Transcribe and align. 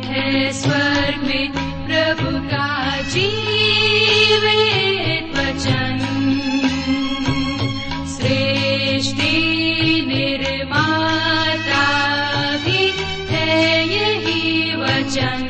है 0.00 0.52
स्वर्ग 0.52 1.22
में 1.22 1.52
प्रभु 1.86 2.48
का 2.48 2.72
वचन। 5.42 5.98
सृष्टि 8.06 9.32
निर्माता 10.08 11.86
भी 12.56 12.92
है 13.34 13.88
यही 13.88 14.76
वचन। 14.76 15.48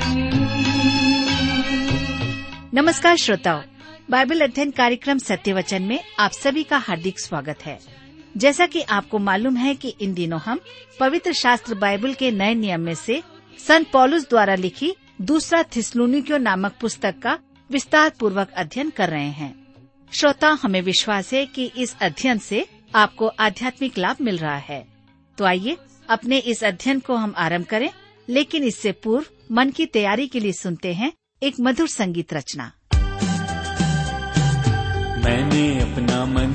नमस्कार 2.75 3.17
श्रोताओं, 3.17 3.63
बाइबल 4.11 4.41
अध्ययन 4.41 4.71
कार्यक्रम 4.71 5.19
सत्य 5.19 5.53
वचन 5.53 5.83
में 5.83 6.01
आप 6.19 6.31
सभी 6.31 6.63
का 6.63 6.79
हार्दिक 6.79 7.21
स्वागत 7.21 7.59
है। 7.67 7.79
जैसा 8.37 8.67
कि 8.67 8.81
आपको 8.81 9.19
मालूम 9.19 9.57
है 9.57 9.75
कि 9.75 9.95
इन 10.01 10.15
दिनों 10.15 10.41
हम 10.47 10.61
पवित्र 11.01 11.33
शास्त्र 11.33 11.75
बाइबल 11.75 12.15
के 12.15 12.31
नए 12.31 12.55
नियम 12.55 12.81
में 12.81 12.95
से 12.95 13.23
संत 13.59 13.91
पॉलुस 13.93 14.29
द्वारा 14.29 14.55
लिखी 14.55 14.95
दूसरा 15.21 15.63
थिस्लुनिक्यो 15.63 16.39
नामक 16.39 16.73
पुस्तक 16.81 17.19
का 17.23 17.39
विस्तार 17.71 18.13
पूर्वक 18.21 18.51
अध्ययन 18.51 18.91
कर 18.91 19.09
रहे 19.09 19.31
हैं। 19.31 19.55
श्रोता, 20.13 20.59
हमें 20.63 20.83
विश्वास 20.83 21.33
है 21.33 21.47
कि 21.47 21.71
इस 21.77 21.97
अध्ययन 22.03 22.39
से 22.39 22.67
आपको 22.95 23.27
आध्यात्मिक 23.27 23.99
लाभ 23.99 24.17
मिल 24.21 24.39
रहा 24.39 24.57
है। 24.57 24.87
तो 25.39 25.45
आइए, 25.45 25.77
अपने 26.09 26.39
इस 26.39 26.65
अध्ययन 26.65 27.01
को 27.01 27.15
हम 27.15 27.35
आरंभ 27.37 27.65
करें, 27.65 27.89
लेकिन 28.29 28.65
इससे 28.65 28.93
पूर्व 28.93 29.27
मन 29.53 29.71
की 29.71 29.87
तैयारी 29.87 30.27
के 30.27 30.41
लिए 30.41 30.53
सुनते 30.53 30.93
हैं 30.93 31.13
एक 31.43 31.55
मधुर 31.61 31.89
संगीत 31.89 32.35
रचना। 32.35 32.73
मैंने 35.25 35.81
अपना 35.81 36.25
मन 36.25 36.51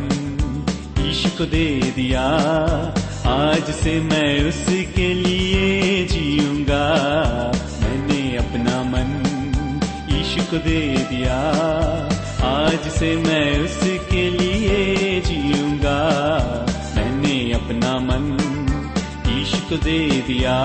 ईश 1.08 1.26
को 1.38 1.46
दे 1.46 1.92
दिया, 1.96 2.24
आज 3.28 3.72
से 3.72 4.00
मैं 4.02 4.44
उसके 4.44 5.14
लिए 5.14 6.06
जीऊँगा 6.06 6.57
मैंने 7.82 8.38
अपना 8.38 8.84
मन 8.84 9.24
ईशु 10.10 10.52
को 10.52 10.58
दे 10.58 10.98
दिया। 10.98 11.40
आज 12.44 12.92
से 12.92 13.16
मैं 13.16 13.60
उसके 13.60 14.30
लिए 14.30 15.22
जीऊँगा। 15.22 16.00
मैंने 16.96 17.52
अपना 17.52 18.00
मन 18.00 18.38
ईशु 19.42 19.58
को 19.58 19.78
दे 19.78 20.24
दिया। 20.28 20.56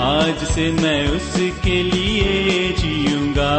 आज 0.00 0.44
से 0.44 0.72
मैं 0.72 1.08
उसके 1.08 1.82
लिए 1.82 2.72
जीऊँगा। 2.78 3.52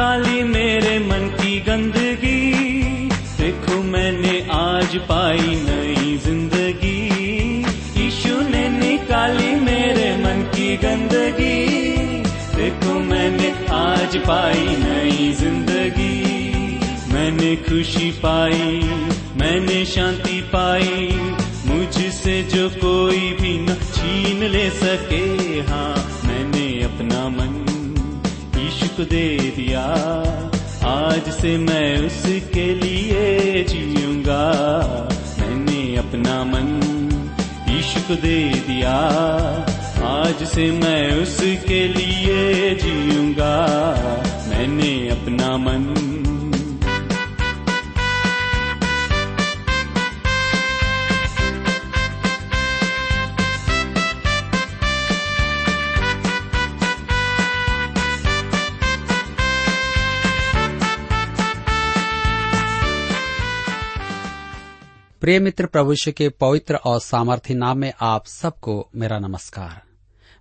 निकाली 0.00 0.42
मेरे 0.42 0.98
मन 0.98 1.26
की 1.30 1.58
गंदगी। 1.60 2.52
देखो 3.38 3.82
मैंने 3.82 4.38
आज 4.50 4.96
पाई 5.08 5.56
नई 5.64 6.16
ज़िंदगी। 6.16 7.00
यीशु 7.96 8.40
ने 8.48 8.62
निकाली 8.68 9.54
मेरे 9.60 10.08
मन 10.16 10.40
की 10.54 10.76
गंदगी। 10.76 11.58
देखो 12.56 12.98
मैंने 13.00 13.50
आज 13.72 14.16
पाई 14.16 14.64
नई 14.78 15.32
ज़िंदगी। 15.32 16.16
मैंने 17.12 17.54
खुशी 17.68 18.10
पाई, 18.24 18.80
मैंने 19.40 19.84
शांति 19.86 20.40
पाई। 20.54 21.10
मुझसे 21.66 22.42
जो 22.54 22.68
कोई 22.78 23.20
भी 23.42 23.58
न 23.58 23.74
छीन 23.92 24.48
ले 24.48 24.68
सके 24.70 25.24
हाँ। 25.68 26.09
यीशु 29.00 29.08
को 29.08 29.16
दे 29.16 29.38
दिया। 29.56 29.82
आज 30.84 31.28
से 31.28 31.58
मैं 31.58 32.06
उसके 32.06 32.74
लिए 32.74 33.64
जीऊँगा। 33.64 34.42
मैंने 35.40 35.96
अपना 35.96 36.44
मन 36.44 36.68
ईश्व 37.78 38.00
को 38.00 38.14
दे 38.14 38.48
दिया। 38.48 38.96
आज 40.04 40.44
से 40.44 40.70
मैं 40.72 41.22
उसके 41.22 41.88
लिए 41.88 42.74
जीऊँगा। 42.74 43.54
मैंने 44.48 45.08
अपना 45.08 45.56
मन 45.56 46.09
प्रिय 65.30 65.40
मित्र 65.40 65.66
प्रभुष्य 65.66 66.12
के 66.12 66.28
पवित्र 66.28 66.74
और 66.74 67.00
सामर्थ्य 67.00 67.54
नाम 67.54 67.78
में 67.78 67.92
आप 68.00 68.26
सबको 68.26 68.90
मेरा 68.96 69.18
नमस्कार। 69.18 69.82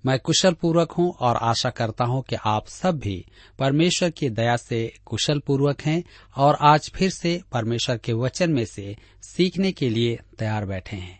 मैं 0.05 0.19
कुशल 0.19 0.53
पूर्वक 0.53 0.91
हूँ 0.91 1.13
और 1.19 1.35
आशा 1.37 1.69
करता 1.69 2.03
हूँ 2.03 2.23
कि 2.23 2.35
आप 2.45 2.67
सब 2.67 2.99
भी 2.99 3.25
परमेश्वर 3.59 4.09
की 4.09 4.29
दया 4.29 4.57
से 4.57 4.93
कुशल 5.05 5.39
पूर्वक 5.39 5.81
हैं 5.81 6.03
और 6.35 6.57
आज 6.61 6.91
फिर 6.95 7.09
से 7.09 7.41
परमेश्वर 7.51 7.97
के 7.97 8.13
वचन 8.13 8.51
में 8.51 8.65
से 8.65 8.97
सीखने 9.21 9.71
के 9.71 9.89
लिए 9.89 10.19
तैयार 10.39 10.65
बैठे 10.65 10.95
हैं। 10.95 11.19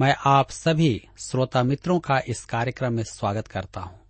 मैं 0.00 0.16
आप 0.26 0.50
सभी 0.50 1.08
श्रोता 1.18 1.62
मित्रों 1.62 1.98
का 1.98 2.20
इस 2.28 2.44
कार्यक्रम 2.44 2.92
में 2.92 3.04
स्वागत 3.04 3.48
करता 3.48 3.80
हूँ। 3.80 4.00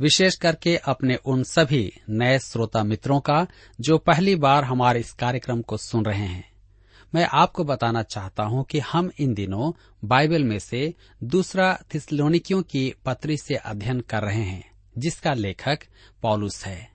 विशेष 0.00 0.34
करके 0.34 0.76
अपने 0.76 1.16
उन 1.16 1.42
सभी 1.42 1.92
नए 2.10 2.38
श्रोता 2.38 2.84
मित्रों 2.84 3.20
का 3.20 3.46
जो 3.80 3.98
पहली 3.98 4.36
बार 4.36 4.64
हमारे 4.64 5.00
इस 5.00 5.12
कार्यक्रम 5.12 5.62
को 5.62 5.76
सुन 5.76 6.04
रहे 6.04 6.26
हैं। 6.26 6.49
मैं 7.14 7.28
आपको 7.32 7.64
बताना 7.64 8.02
चाहता 8.02 8.42
हूँ 8.42 8.64
कि 8.64 8.78
हम 8.78 9.10
इन 9.18 9.34
दिनों 9.34 9.72
बाइबल 10.04 10.44
में 10.44 10.58
से 10.58 10.94
दूसरा 11.24 11.78
थिस्लोनिकियों 11.94 12.62
की 12.62 12.94
पत्री 13.04 13.36
से 13.36 13.54
अध्ययन 13.54 14.00
कर 14.00 14.22
रहे 14.22 14.42
हैं, 14.42 14.70
जिसका 14.98 15.34
लेखक 15.34 15.78
पॉलुस 16.22 16.64
है। 16.64 16.90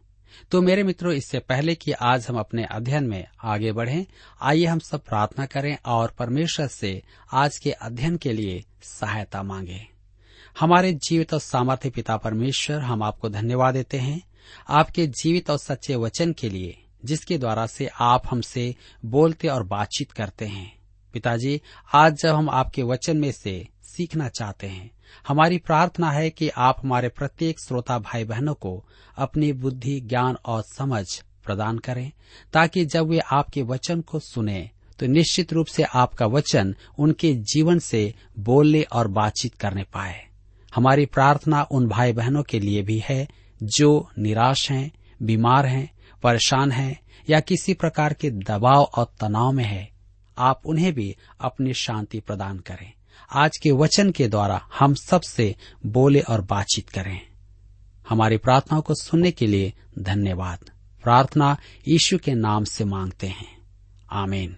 तो 0.51 0.61
मेरे 0.61 0.83
मित्रों, 0.83 1.13
इससे 1.13 1.39
पहले 1.39 1.75
कि 1.75 1.91
आज 1.91 2.27
हम 2.27 2.39
अपने 2.39 2.65
अध्ययन 2.65 3.03
में 3.03 3.27
आगे 3.43 3.71
बढ़ें, 3.71 4.05
आइए 4.41 4.65
हम 4.65 4.79
सब 4.79 5.03
प्रार्थना 5.03 5.45
करें 5.45 5.77
और 5.85 6.13
परमेश्वर 6.19 6.67
से 6.67 7.03
आज 7.33 7.57
के 7.57 7.71
अध्ययन 7.71 8.17
के 8.17 8.33
लिए 8.33 8.63
सहायता 8.81 9.43
मांगे। 9.43 9.87
हमारे 10.59 10.93
जीवित 10.93 11.33
और 11.33 11.39
सामर्थ्य 11.39 11.89
पिता 11.89 12.17
परमेश्वर, 12.17 12.79
हम 12.79 13.03
आपको 13.03 13.29
धन्यवाद 13.29 13.73
देते 13.73 13.97
हैं। 13.97 14.21
आपके 14.69 15.07
जीवित 15.07 15.49
और 15.49 15.57
सच्चे 15.57 15.95
वचन 15.95 16.33
के 16.33 16.49
लिए 16.49 16.84
जिसके 17.05 17.37
द्वारा 17.37 17.65
से 17.65 17.89
आप 17.99 18.23
हमसे 18.31 18.75
बोलते 19.05 19.47
और 19.47 19.63
बातचीत 19.63 20.11
करते 20.11 20.45
हैं। 20.45 20.73
पिताजी, 21.13 21.61
आज 21.93 22.17
जब 22.17 22.35
हम 22.35 22.49
आपके 22.49 22.83
वचन 22.83 23.17
में 23.17 23.31
से 23.31 23.67
सीखना 23.83 24.29
चाहते 24.29 24.67
हैं, 24.67 24.91
हमारी 25.27 25.57
प्रार्थना 25.57 26.11
है 26.11 26.29
कि 26.29 26.49
आप 26.49 26.75
हमारे 26.83 27.09
प्रत्येक 27.09 27.59
श्रोता 27.59 27.99
भाई 27.99 28.23
बहनों 28.23 28.53
को 28.53 28.83
अपनी 29.17 29.51
बुद्धि, 29.53 29.99
ज्ञान 29.99 30.35
और 30.45 30.63
समझ 30.63 31.05
प्रदान 31.45 31.77
करें, 31.77 32.11
ताकि 32.53 32.85
जब 32.85 33.07
वे 33.07 33.19
आपके 33.19 33.61
वचन 33.61 34.01
को 34.01 34.19
सुने 34.19 34.69
तो 34.99 35.05
निश्चित 35.05 35.53
रूप 35.53 35.65
से 35.65 35.83
आपका 35.83 36.25
वचन 36.25 36.75
उनके 36.99 37.33
जीवन 37.33 37.79
से 37.79 38.13
बोलने 38.39 38.81
और 38.81 39.07
बातचीत 39.07 39.53
करने 39.53 39.83
पाए। 39.83 40.25
हमारी 40.75 41.05
प्रार्थना 41.05 41.63
उन 41.71 41.87
भाई 41.87 42.13
बहनों 42.13 42.43
के 42.43 42.59
लिए 42.59 42.81
भी 42.81 43.01
है, 43.05 43.27
जो 43.63 44.09
निराश 44.19 44.71
हैं, 44.71 44.91
बीमार 45.21 45.65
हैं 45.65 45.94
परेशान 46.25 46.71
हैं 46.71 46.99
या 47.29 47.39
किसी 47.39 47.73
प्रकार 47.73 48.13
के 48.13 48.31
दबाव 48.31 48.83
और 48.83 49.13
तनाव 49.21 49.51
में 49.51 49.63
है, 49.63 49.91
आप 50.37 50.61
उन्हें 50.65 50.93
भी 50.93 51.15
अपनी 51.41 51.73
शांति 51.73 52.19
प्रदान 52.19 52.59
करें। 52.59 52.93
आज 53.31 53.57
के 53.57 53.71
वचन 53.71 54.11
के 54.11 54.27
द्वारा 54.27 54.67
हम 54.79 54.93
सबसे 54.93 55.55
बोले 55.85 56.19
और 56.19 56.41
बातचीत 56.41 56.89
करें। 56.89 57.21
हमारी 58.09 58.37
प्रार्थनाओं 58.37 58.81
को 58.81 58.95
सुनने 58.95 59.31
के 59.31 59.47
लिए 59.47 59.73
धन्यवाद। 59.99 60.59
प्रार्थना 61.03 61.57
यीशु 61.87 62.17
के 62.17 62.33
नाम 62.33 62.63
से 62.63 62.85
मांगते 62.85 63.27
हैं। 63.27 63.57
आमीन। 64.11 64.57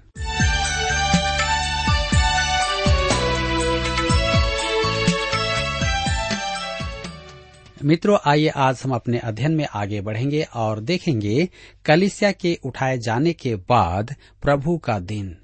मित्रों, 7.83 8.17
आइए 8.25 8.47
आज 8.47 8.81
हम 8.83 8.91
अपने 8.91 9.19
अध्ययन 9.19 9.51
में 9.51 9.67
आगे 9.73 10.01
बढ़ेंगे 10.01 10.43
और 10.55 10.79
देखेंगे 10.79 11.49
कलिसिया 11.85 12.31
के 12.31 12.59
उठाए 12.63 12.97
जाने 12.97 13.33
के 13.33 13.55
बाद 13.55 14.15
प्रभु 14.41 14.77
का 14.77 14.99
दिन। 14.99 15.37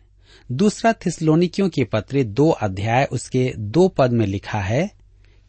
दूसरा 0.52 0.94
थिस्लोनिकियों 0.94 1.70
की 1.70 1.84
पत्री 1.84 2.24
दो 2.24 2.50
अध्याय, 2.50 3.08
उसके 3.12 3.54
दो 3.58 3.88
पद 3.88 4.12
में 4.12 4.26
लिखा 4.28 4.60
है 4.60 4.92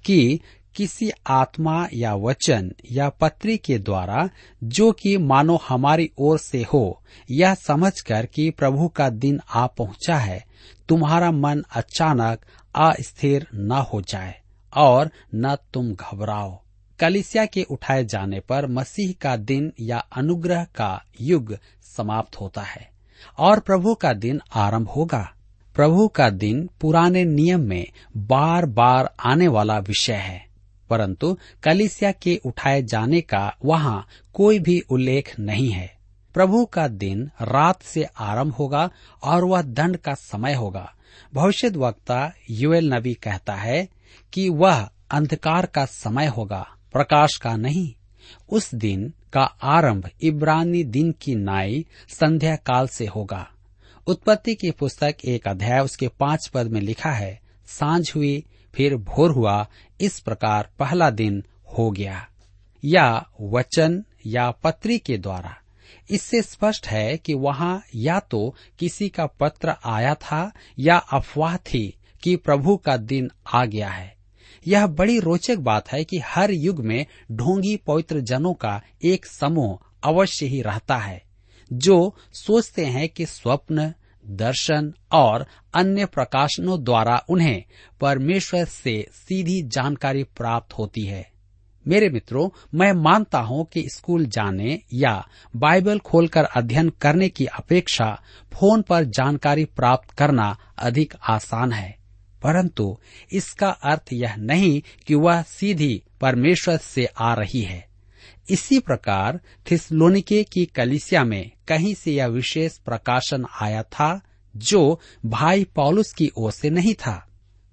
कि 0.04 0.40
किसी 0.74 1.10
आत्मा 1.26 1.88
या 1.94 2.14
वचन 2.14 2.72
या 2.92 3.08
पत्री 3.08 3.56
के 3.56 3.78
द्वारा 3.78 4.30
जो 4.64 4.92
कि 4.92 5.16
मानो 5.16 5.56
हमारी 5.68 6.10
ओर 6.18 6.38
से 6.38 6.62
हो, 6.62 7.02
यह 7.30 7.54
समझकर 7.54 8.26
कि 8.26 8.50
प्रभु 8.50 8.88
का 8.88 9.10
दिन 9.10 9.40
आ 9.54 9.66
पहुँचा 9.66 10.16
है। 10.16 10.44
तुम्हारा 10.88 11.30
मन 11.30 11.64
अचानक 11.76 12.40
अस्थिर 12.74 13.46
न 13.54 13.72
हो 13.72 14.02
जाए 14.02 14.40
और 14.76 15.10
न 15.34 15.56
तुम 15.74 15.94
घबराओ। 15.94 16.63
कलिसिया 17.04 17.44
के 17.46 17.62
उठाए 17.62 18.04
जाने 18.04 18.38
पर 18.40 18.66
मसीह 18.66 19.12
का 19.22 19.36
दिन 19.38 19.72
या 19.80 19.96
अनुग्रह 20.16 20.62
का 20.64 21.04
युग 21.20 21.56
समाप्त 21.96 22.36
होता 22.36 22.62
है 22.62 22.88
और 23.38 23.60
प्रभु 23.60 23.94
का 23.94 24.12
दिन 24.12 24.40
आरंभ 24.56 24.88
होगा। 24.88 25.20
प्रभु 25.76 26.06
का 26.08 26.28
दिन 26.30 26.68
पुराने 26.80 27.24
नियम 27.24 27.60
में 27.60 27.86
बार 28.16 28.66
बार 28.66 29.14
आने 29.24 29.48
वाला 29.48 29.78
विषय 29.78 30.12
है, 30.12 30.40
परंतु 30.90 31.36
कलिसिया 31.62 32.12
के 32.12 32.40
उठाए 32.46 32.82
जाने 32.82 33.20
का 33.20 33.56
वहाँ 33.64 34.06
कोई 34.34 34.58
भी 34.58 34.80
उल्लेख 34.90 35.38
नहीं 35.40 35.70
है। 35.70 35.92
प्रभु 36.34 36.64
का 36.64 36.88
दिन 36.88 37.30
रात 37.42 37.82
से 37.82 38.04
आरंभ 38.04 38.54
होगा 38.54 38.88
और 39.22 39.44
वह 39.44 39.62
दंड 39.62 39.96
का 39.96 40.14
समय 40.14 40.54
होगा। 40.54 40.92
भविष्य 41.34 41.68
वक्ता 41.68 42.32
यूएल 42.50 42.92
नबी 42.94 43.14
कहता 43.14 43.54
है 43.54 43.88
कि 44.32 44.48
वह 44.48 44.88
अंधकार 45.10 45.66
का 45.66 45.84
समय 45.84 46.26
होगा। 46.26 46.66
प्रकाश 46.94 47.36
का 47.36 47.56
नहीं। 47.56 47.94
उस 48.48 48.74
दिन 48.74 49.12
का 49.32 49.44
आरंभ 49.62 50.10
इब्रानी 50.22 50.84
दिन 50.84 51.12
की 51.12 51.34
नाई 51.34 51.86
संध्या 52.08 52.56
काल 52.56 52.88
से 52.88 53.06
होगा। 53.06 53.50
उत्पत्ति 54.06 54.54
की 54.54 54.70
पुस्तक 54.70 55.16
एक 55.24 55.48
अध्याय 55.48 55.80
उसके 55.80 56.08
पाँच 56.08 56.48
पद 56.48 56.66
में 56.66 56.80
लिखा 56.80 57.10
है, 57.10 57.40
साँझ 57.66 58.14
हुई, 58.14 58.44
फिर 58.74 58.96
भोर 58.96 59.30
हुआ, 59.30 59.66
इस 60.00 60.20
प्रकार 60.20 60.70
पहला 60.78 61.10
दिन 61.10 61.44
हो 61.78 61.90
गया। 61.90 62.28
या 62.84 63.26
वचन 63.40 64.04
या 64.26 64.50
पत्री 64.50 64.98
के 64.98 65.18
द्वारा। 65.18 65.56
इससे 66.10 66.42
स्पष्ट 66.42 66.86
है 66.86 67.16
कि 67.16 67.34
वहाँ 67.34 67.82
या 67.94 68.20
तो 68.20 68.54
किसी 68.78 69.08
का 69.08 69.26
पत्र 69.26 69.74
आया 69.84 70.14
था 70.14 70.52
या 70.78 70.96
अफवाह 70.96 71.56
थी 71.56 71.94
कि 72.22 72.36
प्रभु 72.36 72.76
का 72.76 72.96
दिन 72.96 73.30
आ 73.54 73.64
गया 73.64 73.88
है। 73.88 74.13
यह 74.68 74.86
बड़ी 74.86 75.18
रोचक 75.20 75.56
बात 75.56 75.92
है 75.92 76.04
कि 76.04 76.18
हर 76.18 76.50
युग 76.50 76.80
में 76.80 77.06
ढोंगी 77.32 77.76
पवित्र 77.76 78.20
जनों 78.20 78.54
का 78.54 78.80
एक 79.04 79.26
समूह 79.26 79.78
अवश्य 80.04 80.46
ही 80.46 80.62
रहता 80.62 80.96
है, 80.96 81.22
जो 81.72 82.16
सोचते 82.32 82.84
हैं 82.84 83.08
कि 83.08 83.26
स्वप्न, 83.26 83.92
दर्शन 84.24 84.92
और 85.12 85.46
अन्य 85.74 86.04
प्रकाशनों 86.04 86.82
द्वारा 86.84 87.24
उन्हें 87.28 87.64
परमेश्वर 88.00 88.64
से 88.64 89.06
सीधी 89.12 89.62
जानकारी 89.62 90.22
प्राप्त 90.24 90.72
होती 90.72 91.02
है। 91.02 91.32
मेरे 91.86 92.08
मित्रों, 92.08 92.48
मैं 92.74 92.92
मानता 92.92 93.38
हूँ 93.38 93.66
कि 93.72 93.88
स्कूल 93.88 94.26
जाने 94.26 94.78
या 94.92 95.26
बाइबल 95.56 95.98
खोलकर 95.98 96.44
अध्ययन 96.44 96.88
करने 96.88 97.28
की 97.28 97.46
अपेक्षा 97.46 98.22
फ़ोन 98.52 98.82
पर 98.82 99.04
जानकारी 99.04 99.64
प्राप्त 99.64 100.10
करना 100.10 100.56
अधिक 100.78 101.14
आसान 101.28 101.72
है। 101.72 102.03
परंतु 102.44 102.98
इसका 103.32 103.68
अर्थ 103.68 104.12
यह 104.12 104.36
नहीं 104.36 104.82
कि 105.06 105.14
वह 105.14 105.42
सीधी 105.42 106.02
परमेश्वर 106.20 106.76
से 106.76 107.04
आ 107.04 107.34
रही 107.34 107.60
है। 107.60 107.88
इसी 108.50 108.78
प्रकार 108.78 109.40
थिसलोनिके 109.70 110.44
की 110.44 110.66
कलिसिया 110.66 111.24
में 111.24 111.50
कहीं 111.68 111.94
से 111.94 112.12
यह 112.12 112.26
विशेष 112.26 112.78
प्रकाशन 112.78 113.46
आया 113.60 113.82
था 113.82 114.20
जो 114.56 115.00
भाई 115.26 115.64
पॉलुस 115.64 116.12
की 116.12 116.30
ओर 116.36 116.52
से 116.52 116.70
नहीं 116.70 116.94
था। 116.94 117.28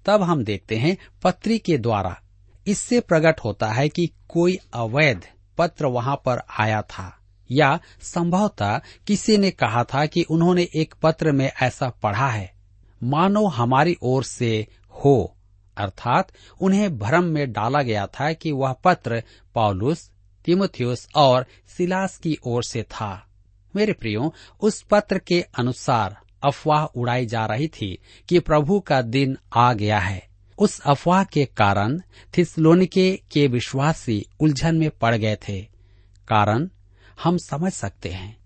तब 0.06 0.22
हम 0.22 0.44
देखते 0.44 0.76
हैं 0.76 0.96
पत्री 1.22 1.58
के 1.58 1.78
द्वारा। 1.78 2.20
इससे 2.66 3.00
प्रकट 3.00 3.40
होता 3.40 3.66
है 3.66 3.88
कि 3.88 4.10
कोई 4.28 4.58
अवैध 4.74 5.26
पत्र 5.58 5.86
वहाँ 5.86 6.16
पर 6.16 6.40
आया 6.58 6.82
था 6.82 7.18
या 7.50 7.80
संभवतः 8.02 8.80
किसी 9.06 9.36
ने 9.36 9.50
कहा 9.50 9.84
था 9.84 10.06
कि 10.06 10.22
उन्होंने 10.22 10.68
एक 10.76 10.94
पत्र 11.02 11.32
में 11.32 11.50
ऐसा 11.62 11.88
पढ़ा 11.90 12.28
है। 12.28 12.61
मानो 13.02 13.46
हमारी 13.46 13.96
ओर 14.02 14.24
से 14.24 14.66
हो। 14.90 15.36
अर्थात 15.76 16.32
उन्हें 16.60 16.98
भ्रम 16.98 17.24
में 17.24 17.52
डाला 17.52 17.82
गया 17.82 18.06
था 18.06 18.32
कि 18.32 18.52
वह 18.52 18.72
पत्र 18.72 19.22
पौलुस, 19.54 20.10
तिमुथियुस 20.44 21.08
और 21.14 21.46
सिलास 21.68 22.18
की 22.18 22.38
ओर 22.44 22.64
से 22.64 22.82
था। 22.82 23.26
मेरे 23.76 23.92
प्रियो, 23.92 24.34
उस 24.60 24.82
पत्र 24.82 25.18
के 25.18 25.42
अनुसार 25.58 26.16
अफवाह 26.44 26.84
उड़ाई 26.84 27.26
जा 27.26 27.46
रही 27.46 27.68
थी 27.68 27.98
कि 28.28 28.38
प्रभु 28.38 28.80
का 28.80 29.02
दिन 29.02 29.36
आ 29.54 29.72
गया 29.72 29.98
है। 29.98 30.28
उस 30.58 30.80
अफवाह 30.80 31.24
के 31.24 31.44
कारण 31.44 32.00
थिसलोनिके 32.38 33.20
के 33.32 33.46
विश्वासी 33.46 34.26
उलझन 34.40 34.74
में 34.74 34.90
पड़ 34.90 35.16
गए 35.16 35.36
थे। 35.36 35.62
कारण 36.28 36.68
हम 37.22 37.36
समझ 37.38 37.72
सकते 37.72 38.08
हैं। 38.08 38.36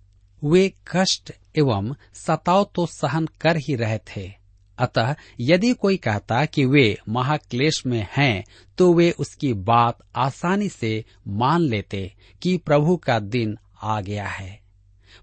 वे 0.44 0.72
कष्ट 0.92 1.32
एवं 1.58 1.94
सताव 2.14 2.70
तो 2.74 2.86
सहन 2.86 3.26
कर 3.26 3.56
ही 3.56 3.74
रहे 3.74 3.98
थे। 3.98 4.45
अतः 4.78 5.14
यदि 5.40 5.72
कोई 5.72 5.96
कहता 5.96 6.44
कि 6.44 6.64
वे 6.64 6.98
महाक्लेश 7.08 7.82
में 7.86 8.08
हैं, 8.16 8.44
तो 8.78 8.94
वे 8.94 9.10
उसकी 9.10 9.52
बात 9.52 9.98
आसानी 10.16 10.68
से 10.68 11.04
मान 11.28 11.60
लेते 11.60 12.12
कि 12.42 12.56
प्रभु 12.56 12.96
का 12.96 13.18
दिन 13.18 13.58
आ 13.82 14.00
गया 14.00 14.26
है। 14.26 14.60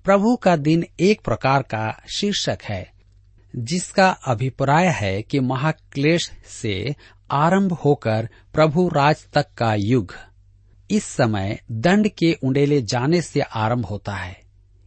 प्रभु 0.04 0.36
का 0.36 0.56
दिन 0.56 0.86
एक 1.00 1.22
प्रकार 1.22 1.62
का 1.62 2.04
शीर्षक 2.16 2.58
है 2.64 2.94
जिसका 3.56 4.10
अभिप्राय 4.10 4.88
है 4.88 5.22
कि 5.22 5.40
महाक्लेश 5.40 6.32
से 6.46 6.96
आरंभ 7.32 7.74
होकर 7.74 8.30
प्रभु 8.54 8.90
राज 8.90 9.28
तक 9.34 9.54
का 9.58 9.76
युग 9.76 10.16
इस 10.92 11.04
समय 11.04 11.60
दंड 11.72 12.08
के 12.08 12.38
उंडेले 12.44 12.82
जाने 12.82 13.22
से 13.22 13.42
आरंभ 13.42 13.86
होता 13.86 14.16
है। 14.16 14.43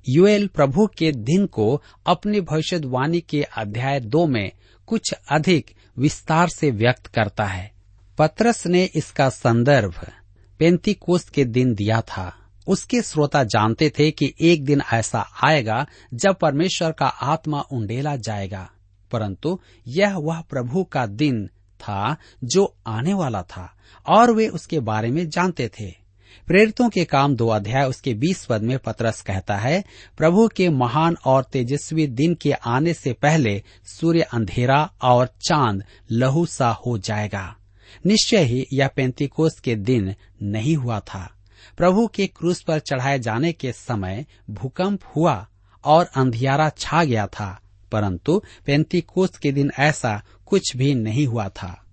यूएल 0.09 0.47
प्रभु 0.47 0.87
के 0.87 1.13
दिन 1.13 1.47
को 1.47 1.83
अपनी 2.07 2.41
भविष्यवाणी 2.41 3.21
के 3.21 3.43
अध्याय 3.43 4.01
दो 4.01 4.27
में 4.27 4.53
कुछ 4.87 5.13
अधिक 5.13 5.75
विस्तार 5.99 6.49
से 6.49 6.71
व्यक्त 6.71 7.07
करता 7.07 7.45
है। 7.45 7.73
पत्रस 8.19 8.67
ने 8.67 8.85
इसका 8.85 9.29
संदर्भ 9.29 9.95
पेंतिकोस्त 10.59 11.29
के 11.29 11.45
दिन 11.45 11.75
दिया 11.75 12.01
था। 12.01 12.37
उसके 12.69 13.03
श्रोता 13.03 13.45
जानते 13.45 13.93
थे 13.99 14.11
कि 14.11 14.35
एक 14.41 14.65
दिन 14.65 14.83
ऐसा 14.93 15.27
आएगा 15.45 15.87
जब 16.15 16.35
परमेश्वर 16.35 16.93
का 16.93 17.07
आत्मा 17.07 17.61
उंडेला 17.61 18.17
जाएगा। 18.17 18.71
परंतु 19.11 19.61
यह 19.87 20.17
वह 20.17 20.41
प्रभु 20.41 20.85
का 20.85 21.07
दिन 21.07 21.47
था 21.81 22.17
जो 22.45 22.77
आने 22.87 23.15
वाला 23.15 23.43
था 23.43 23.75
और 24.09 24.31
वे 24.31 24.49
उसके 24.49 24.81
बारे 24.81 25.11
में 25.11 25.29
जानते 25.29 25.69
थे। 25.69 26.06
प्रेरितों 26.47 26.89
के 26.89 27.05
काम 27.05 27.37
दो 27.37 27.49
अध्याय, 27.49 27.85
उसके 27.85 28.15
बीस 28.15 28.45
पद 28.45 28.63
में 28.63 28.79
पत्रस 28.79 29.23
कहता 29.23 29.57
है, 29.57 29.85
प्रभु 30.17 30.49
के 30.49 30.69
महान 30.69 31.17
और 31.25 31.45
तेजस्वी 31.45 32.07
दिन 32.07 32.35
के 32.35 32.53
आने 32.53 32.95
से 32.95 33.13
पहले 33.13 33.63
सूर्य 33.85 34.21
अंधेरा 34.21 34.93
और 35.03 35.27
चाँद 35.27 35.85
लहू 36.11 36.47
सा 36.47 36.71
हो 36.71 36.99
जाएगा। 36.99 37.57
निश्चय 38.07 38.45
ही 38.45 38.67
यह 38.73 38.89
पेंतिकोस 38.89 39.61
के 39.61 39.75
दिन 39.77 40.15
नहीं 40.43 40.77
हुआ 40.77 41.01
था। 41.01 41.31
प्रभु 41.77 42.07
के 42.07 42.27
क्रूस 42.27 42.63
पर 42.63 42.79
चढ़ाए 42.79 43.19
जाने 43.19 43.53
के 43.53 43.73
समय 43.73 44.27
भूकंप 44.51 45.01
हुआ 45.17 45.47
और 45.85 46.11
अंधियारा 46.17 46.69
छा 46.79 47.05
गया 47.05 47.27
था, 47.27 47.61
परंतु 47.93 48.43
पेंतिकोस 48.67 49.39
के 49.39 49.53
दिन 49.53 49.71
ऐसा 49.79 50.23
कुछ 50.47 50.77
भी 50.77 50.95
नहीं 50.95 51.27
हुआ 51.27 51.49
था। 51.49 51.85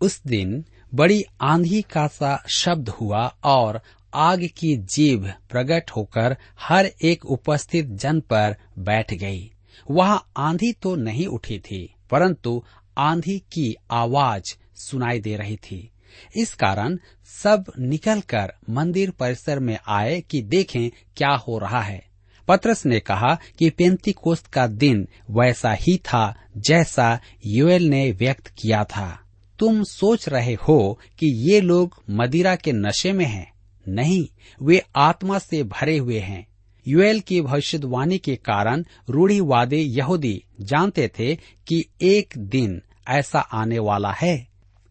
उस 0.00 0.22
दिन 0.26 0.64
बड़ी 0.94 1.24
आंधी 1.40 1.82
का 1.82 2.06
सा 2.06 2.44
शब्द 2.54 2.88
हुआ 2.88 3.36
और 3.44 3.80
आग 4.14 4.48
की 4.56 4.76
जीव 4.76 5.32
प्रकट 5.50 5.90
होकर 5.90 6.36
हर 6.60 6.90
एक 7.02 7.26
उपस्थित 7.26 7.86
जन 7.86 8.20
पर 8.20 8.56
बैठ 8.78 9.14
गई। 9.14 9.52
वहाँ 9.90 10.30
आंधी 10.36 10.72
तो 10.72 10.96
नहीं 10.96 11.26
उठी 11.26 11.58
थी, 11.58 11.94
परंतु 12.10 12.62
आंधी 12.98 13.38
की 13.38 13.74
आवाज़ 13.90 14.54
सुनाई 14.76 15.20
दे 15.20 15.36
रही 15.36 15.56
थी। 15.56 15.90
इस 16.36 16.54
कारण 16.54 16.98
सब 17.24 17.64
निकलकर 17.78 18.52
मंदिर 18.70 19.10
परिसर 19.10 19.58
में 19.58 19.78
आए 19.88 20.20
कि 20.20 20.42
देखें 20.42 20.90
क्या 21.16 21.30
हो 21.30 21.58
रहा 21.58 21.80
है। 21.80 22.06
पत्रस 22.48 22.86
ने 22.86 23.00
कहा 23.00 23.38
कि 23.58 23.70
पेंती 23.70 24.12
कोस्त 24.12 24.46
का 24.46 24.66
दिन 24.66 25.08
वैसा 25.30 25.72
ही 25.72 25.96
था 25.98 26.34
जैसा 26.56 27.20
यूएल 27.46 27.88
ने 27.88 28.12
व्यक्त 28.12 28.46
किया 28.46 28.84
था। 28.84 29.20
तुम 29.58 29.82
सोच 29.82 30.28
रहे 30.28 30.54
हो 30.54 30.98
कि 31.18 31.26
ये 31.50 31.60
लोग 31.60 32.02
मदिरा 32.10 32.56
के 32.56 32.72
नशे 32.72 33.12
में 33.12 33.26
हैं। 33.26 33.57
नहीं, 33.88 34.28
वे 34.62 34.82
आत्मा 34.96 35.38
से 35.38 35.62
भरे 35.62 35.98
हुए 35.98 36.18
हैं। 36.18 36.46
यूएल 36.88 37.20
की 37.20 37.40
भविष्यवाणी 37.40 38.18
के 38.18 38.36
कारण 38.36 38.84
रूढ़ीवादी 39.10 39.76
यहूदी 39.76 40.44
जानते 40.60 41.10
थे 41.18 41.36
कि 41.66 41.86
एक 42.00 42.34
दिन 42.38 42.82
ऐसा 43.08 43.38
आने 43.38 43.78
वाला 43.78 44.12
है, 44.12 44.48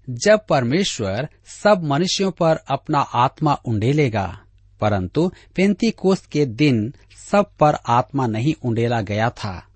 जब 0.10 0.40
परमेश्वर 0.50 1.30
सब 1.46 1.84
मनुष्यों 1.84 2.32
पर 2.32 2.56
अपना 2.56 3.00
आत्मा 3.00 3.54
उंडेलेगा। 3.54 4.40
परंतु 4.82 5.32
पेंती 5.56 5.92
कोस्त 5.92 6.26
के 6.26 6.46
दिन 6.46 6.94
सब 7.32 7.52
पर 7.60 7.74
आत्मा 7.88 8.28
नहीं 8.28 8.54
उंडेला 8.66 9.02
गया 9.02 9.30
था। 9.30 9.68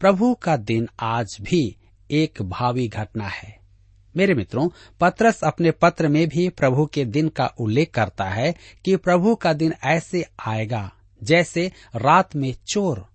प्रभु 0.00 0.34
का 0.34 0.56
दिन 0.56 0.88
आज 1.00 1.36
भी 1.40 1.76
एक 2.10 2.42
भावी 2.42 2.88
घटना 2.88 3.28
है। 3.28 3.63
मेरे 4.16 4.34
मित्रों, 4.34 4.68
पत्रस 5.00 5.40
अपने 5.44 5.70
पत्र 5.70 6.08
में 6.08 6.28
भी 6.28 6.48
प्रभु 6.48 6.86
के 6.86 7.04
दिन 7.04 7.28
का 7.28 7.46
उल्लेख 7.60 7.90
करता 7.90 8.24
है 8.24 8.54
कि 8.84 8.96
प्रभु 8.96 9.34
का 9.34 9.52
दिन 9.52 9.74
ऐसे 9.84 10.24
आएगा, 10.46 10.92
जैसे 11.22 11.72
रात 11.96 12.36
में 12.36 12.54
चोर। 12.68 13.06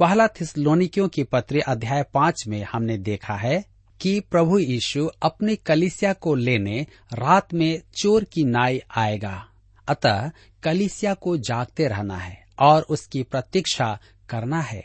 पहला 0.00 0.26
थिसलोनिकियों 0.28 1.08
की 1.08 1.22
पत्री 1.22 1.60
अध्याय 1.60 2.02
पाँच 2.14 2.44
में 2.48 2.62
हमने 2.72 2.98
देखा 2.98 3.34
है 3.34 3.64
कि 4.00 4.20
प्रभु 4.20 4.58
यीशु 4.58 5.10
अपनी 5.22 5.56
कलिसिया 5.56 6.12
को 6.12 6.34
लेने 6.34 6.86
रात 7.12 7.54
में 7.54 7.82
चोर 7.96 8.24
की 8.24 8.44
नाई 8.44 8.82
आएगा। 8.96 9.46
अतः 9.88 10.30
कलिसिया 10.62 11.14
को 11.14 11.36
जागते 11.36 11.88
रहना 11.88 12.16
है 12.16 12.46
और 12.58 12.82
उसकी 12.82 13.22
प्रतीक्षा 13.22 13.98
करना 14.28 14.60
है। 14.60 14.84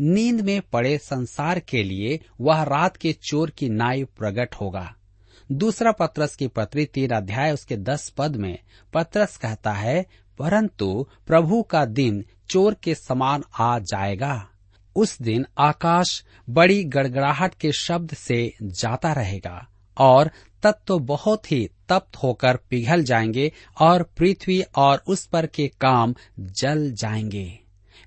नींद 0.00 0.40
में 0.40 0.60
पड़े 0.72 0.98
संसार 0.98 1.58
के 1.58 1.82
लिए 1.82 2.20
वह 2.40 2.62
रात 2.62 2.96
के 2.96 3.12
चोर 3.12 3.50
की 3.50 3.68
नाई 3.68 4.04
प्रकट 4.04 4.54
होगा। 4.54 4.94
दूसरा 5.52 5.92
पत्रस 5.92 6.36
की 6.36 6.48
पत्री 6.48 6.84
तीन 6.84 7.10
अध्याय 7.10 7.52
उसके 7.52 7.76
दस 7.76 8.08
पद 8.08 8.36
में 8.36 8.58
पत्रस 8.92 9.36
कहता 9.36 9.72
है, 9.72 10.06
परंतु 10.38 11.06
प्रभु 11.26 11.62
का 11.62 11.84
दिन 11.84 12.24
चोर 12.50 12.74
के 12.74 12.94
समान 12.94 13.44
आ 13.58 13.78
जाएगा। 13.78 14.48
उस 14.96 15.22
दिन 15.22 15.46
आकाश 15.58 16.24
बड़ी 16.50 16.84
गड़गड़ाहट 16.84 17.54
के 17.54 17.72
शब्द 17.72 18.14
से 18.14 18.54
जाता 18.62 19.12
रहेगा 19.12 19.68
और 19.98 20.30
तत्व 20.62 20.82
तो 20.86 20.98
बहुत 20.98 21.52
ही 21.52 21.70
तप्त 21.88 22.16
होकर 22.16 22.56
पिघल 22.56 23.04
जाएँगे 23.04 23.52
और 23.80 24.02
पृथ्वी 24.02 24.62
और 24.62 25.02
उस 25.06 25.26
पर 25.26 25.46
के 25.46 25.68
काम 25.68 26.14
जल 26.40 26.92
जाएँगे। 26.92 27.58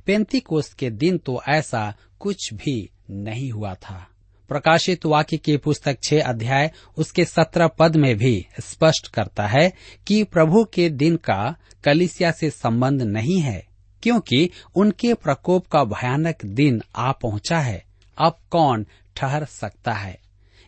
पेंती 0.06 0.44
के 0.52 0.90
दिन 0.90 1.18
तो 1.18 1.42
ऐसा 1.48 1.94
कुछ 2.20 2.54
भी 2.54 2.90
नहीं 3.10 3.52
हुआ 3.52 3.74
था। 3.74 4.08
प्रकाशित 4.50 5.06
वाक्य 5.06 5.38
की 5.38 5.58
पुस्तक 5.58 5.98
छह 6.04 6.22
अध्याय, 6.22 6.72
उसके 6.98 7.26
सत्रह 7.26 7.68
पद 7.68 7.96
में 7.96 8.18
भी 8.18 8.46
स्पष्ट 8.60 9.08
करता 9.08 9.48
है 9.48 9.74
कि 10.08 10.24
प्रभु 10.24 10.64
के 10.64 10.90
दिन 10.90 11.16
का 11.16 11.56
कलिसिया 11.84 12.32
से 12.32 12.50
संबंध 12.50 13.02
नहीं 13.02 13.40
है, 13.40 13.68
क्योंकि 14.04 14.50
उनके 14.76 15.14
प्रकोप 15.14 15.68
का 15.68 15.84
भयानक 15.84 16.46
दिन 16.46 16.82
आ 16.96 17.12
पहुँचा 17.12 17.60
है। 17.60 17.86
अब 18.18 18.38
कौन 18.52 18.86
ठहर 19.16 19.46
सकता 19.46 19.94
है? 19.94 20.20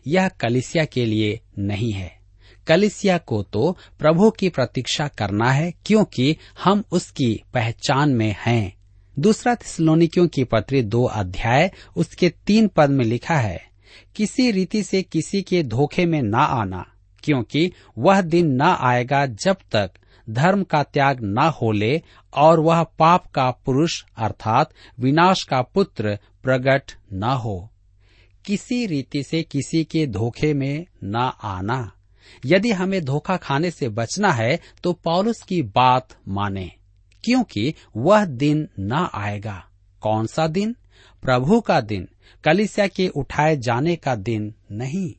यह 0.06 0.28
कलिसिया 0.28 0.84
के 0.84 1.06
लिए 1.06 1.40
नहीं 1.58 1.92
है। 1.92 2.18
कलिसिया 2.66 3.18
को 3.18 3.42
तो 3.42 3.76
प्रभु 3.98 4.30
की 4.30 4.48
प्रतीक्षा 4.48 5.08
करना 5.08 5.52
है, 5.52 5.72
क्योंकि 5.86 6.36
हम 6.64 6.84
उसकी 6.92 7.42
पहचान 7.54 8.10
में 8.10 8.36
हैं। 8.38 8.76
दूसरा 9.18 9.54
थिसलोनिकियों 9.54 10.28
की 10.28 10.44
पत्री 10.44 10.82
दो 10.82 11.04
अध्याय, 11.04 11.70
उसके 11.96 12.28
तीन 12.28 12.68
पद 12.68 12.90
में 12.90 13.04
लिखा 13.04 13.36
है 13.36 13.69
किसी 14.16 14.50
रीति 14.50 14.82
से 14.82 15.02
किसी 15.02 15.42
के 15.42 15.62
धोखे 15.62 16.06
में 16.06 16.22
न 16.22 16.34
आना, 16.34 16.86
क्योंकि 17.24 17.72
वह 17.98 18.20
दिन 18.20 18.52
न 18.52 18.76
आएगा 18.80 19.26
जब 19.26 19.56
तक 19.72 19.90
धर्म 20.30 20.62
का 20.62 20.82
त्याग 20.82 21.18
न 21.22 21.38
हो 21.38 21.72
ले 21.72 22.02
और 22.34 22.60
वह 22.60 22.82
पाप 22.82 23.26
का 23.26 23.50
पुरुष 23.50 24.02
अर्थात 24.18 24.70
विनाश 25.00 25.42
का 25.44 25.62
पुत्र 25.62 26.18
प्रकट 26.42 26.92
न 27.12 27.22
हो। 27.22 27.70
किसी 28.44 28.86
रीति 28.86 29.22
से 29.22 29.42
किसी 29.42 29.84
के 29.84 30.06
धोखे 30.06 30.52
में 30.54 30.86
न 31.04 31.32
आना। 31.42 31.92
यदि 32.44 32.70
हमें 32.70 33.04
धोखा 33.04 33.36
खाने 33.36 33.70
से 33.70 33.88
बचना 33.88 34.32
है 34.32 34.60
तो 34.82 34.92
पौलुस 34.92 35.42
की 35.42 35.62
बात 35.62 36.16
माने, 36.28 36.70
क्योंकि 37.24 37.74
वह 37.96 38.24
दिन 38.24 38.68
न 38.80 39.08
आएगा। 39.14 39.64
कौन 40.00 40.26
सा 40.26 40.46
दिन? 40.46 40.76
प्रभु 41.22 41.60
का 41.60 41.80
दिन। 41.80 42.08
कलिसिया 42.44 42.86
के 42.86 43.08
उठाए 43.08 43.56
जाने 43.56 43.96
का 43.96 44.14
दिन 44.14 44.54
नहीं। 44.72 45.14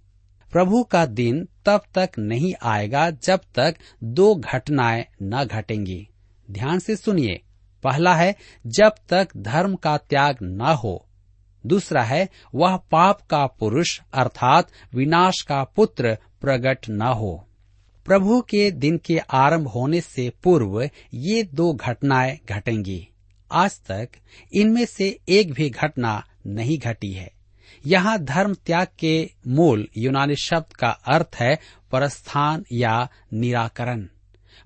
प्रभु 0.52 0.84
का 0.84 1.06
दिन 1.06 1.48
तब 1.66 1.82
तक 1.96 2.10
नहीं 2.20 2.54
आएगा 2.64 3.10
जब 3.10 3.40
तक 3.56 3.76
दो 4.04 4.36
घटनाएँ 4.36 5.06
न 5.24 5.46
घटेंगी। 5.46 6.08
ध्यान 6.52 6.80
से 6.80 6.96
सुनिए। 6.96 7.42
पहला 7.84 8.16
है, 8.16 8.36
जब 8.68 8.92
तक 9.10 9.28
धर्म 9.38 9.76
का 9.76 9.98
त्याग 9.98 10.38
न 10.42 10.62
हो। 10.62 11.08
दूसरा 11.66 12.04
है, 12.04 12.30
वह 12.56 12.78
पाप 12.78 13.22
का 13.22 13.46
पुरुष 13.46 14.02
अर्थात 14.14 14.68
विनाश 14.94 15.42
का 15.42 15.64
पुत्र 15.64 16.18
प्रकट 16.42 16.90
न 16.90 17.02
हो। 17.02 17.48
प्रभु 18.06 18.42
के 18.42 18.72
दिन 18.72 18.98
के 18.98 19.18
आरंभ 19.18 19.68
होने 19.68 20.02
से 20.02 20.32
पूर्व 20.44 20.90
ये 21.14 21.44
दो 21.44 21.74
घटनाएँ 21.74 22.40
घटेंगी। 22.50 23.08
आज 23.52 23.80
तक 23.80 24.10
इनमें 24.54 24.86
से 24.86 25.20
एक 25.30 25.54
भी 25.54 25.70
घटना 25.70 26.26
नहीं 26.48 26.80
घटी 26.80 27.12
है। 27.12 27.32
यहाँ 27.86 28.20
धर्म 28.20 28.54
त्याग 28.54 28.88
के 29.00 29.32
मूल 29.48 29.88
यूनानी 29.98 30.36
शब्द 30.36 30.74
का 30.74 30.90
अर्थ 30.90 31.36
है 31.36 31.60
परस्थान 31.92 32.66
या 32.72 33.10
निराकरण। 33.34 34.08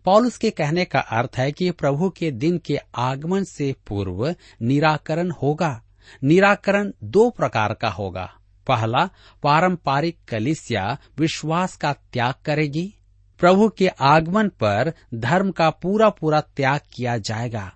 पॉलुस 0.06 0.38
के 0.38 0.50
कहने 0.50 0.86
का 0.86 1.00
अर्थ 1.00 1.32
है 1.38 1.52
कि 1.52 1.72
प्रभु 1.72 2.10
के 2.10 2.32
दिन 2.32 2.58
के 2.58 2.80
आगमन 2.96 3.44
से 3.44 3.76
पूर्व 3.88 4.36
निराकरण 4.62 5.32
होगा। 5.32 5.82
निराकरण 6.24 6.92
दो 7.04 7.30
प्रकार 7.30 7.74
का 7.74 7.90
होगा। 7.90 8.34
पहला, 8.68 9.10
पारंपरिक 9.44 10.18
कलिसिया 10.28 10.98
विश्वास 11.20 11.78
का 11.78 11.94
त्याग 11.94 12.34
करेगी। 12.46 12.94
प्रभु 13.40 13.70
के 13.70 13.88
आगमन 13.88 14.50
पर 14.50 14.94
धर्म 15.14 15.52
का 15.52 15.70
पूरा 15.70 16.10
पूरा 16.10 16.42
त्याग 16.42 16.82
किया 16.94 17.18
जाएगा। 17.18 17.75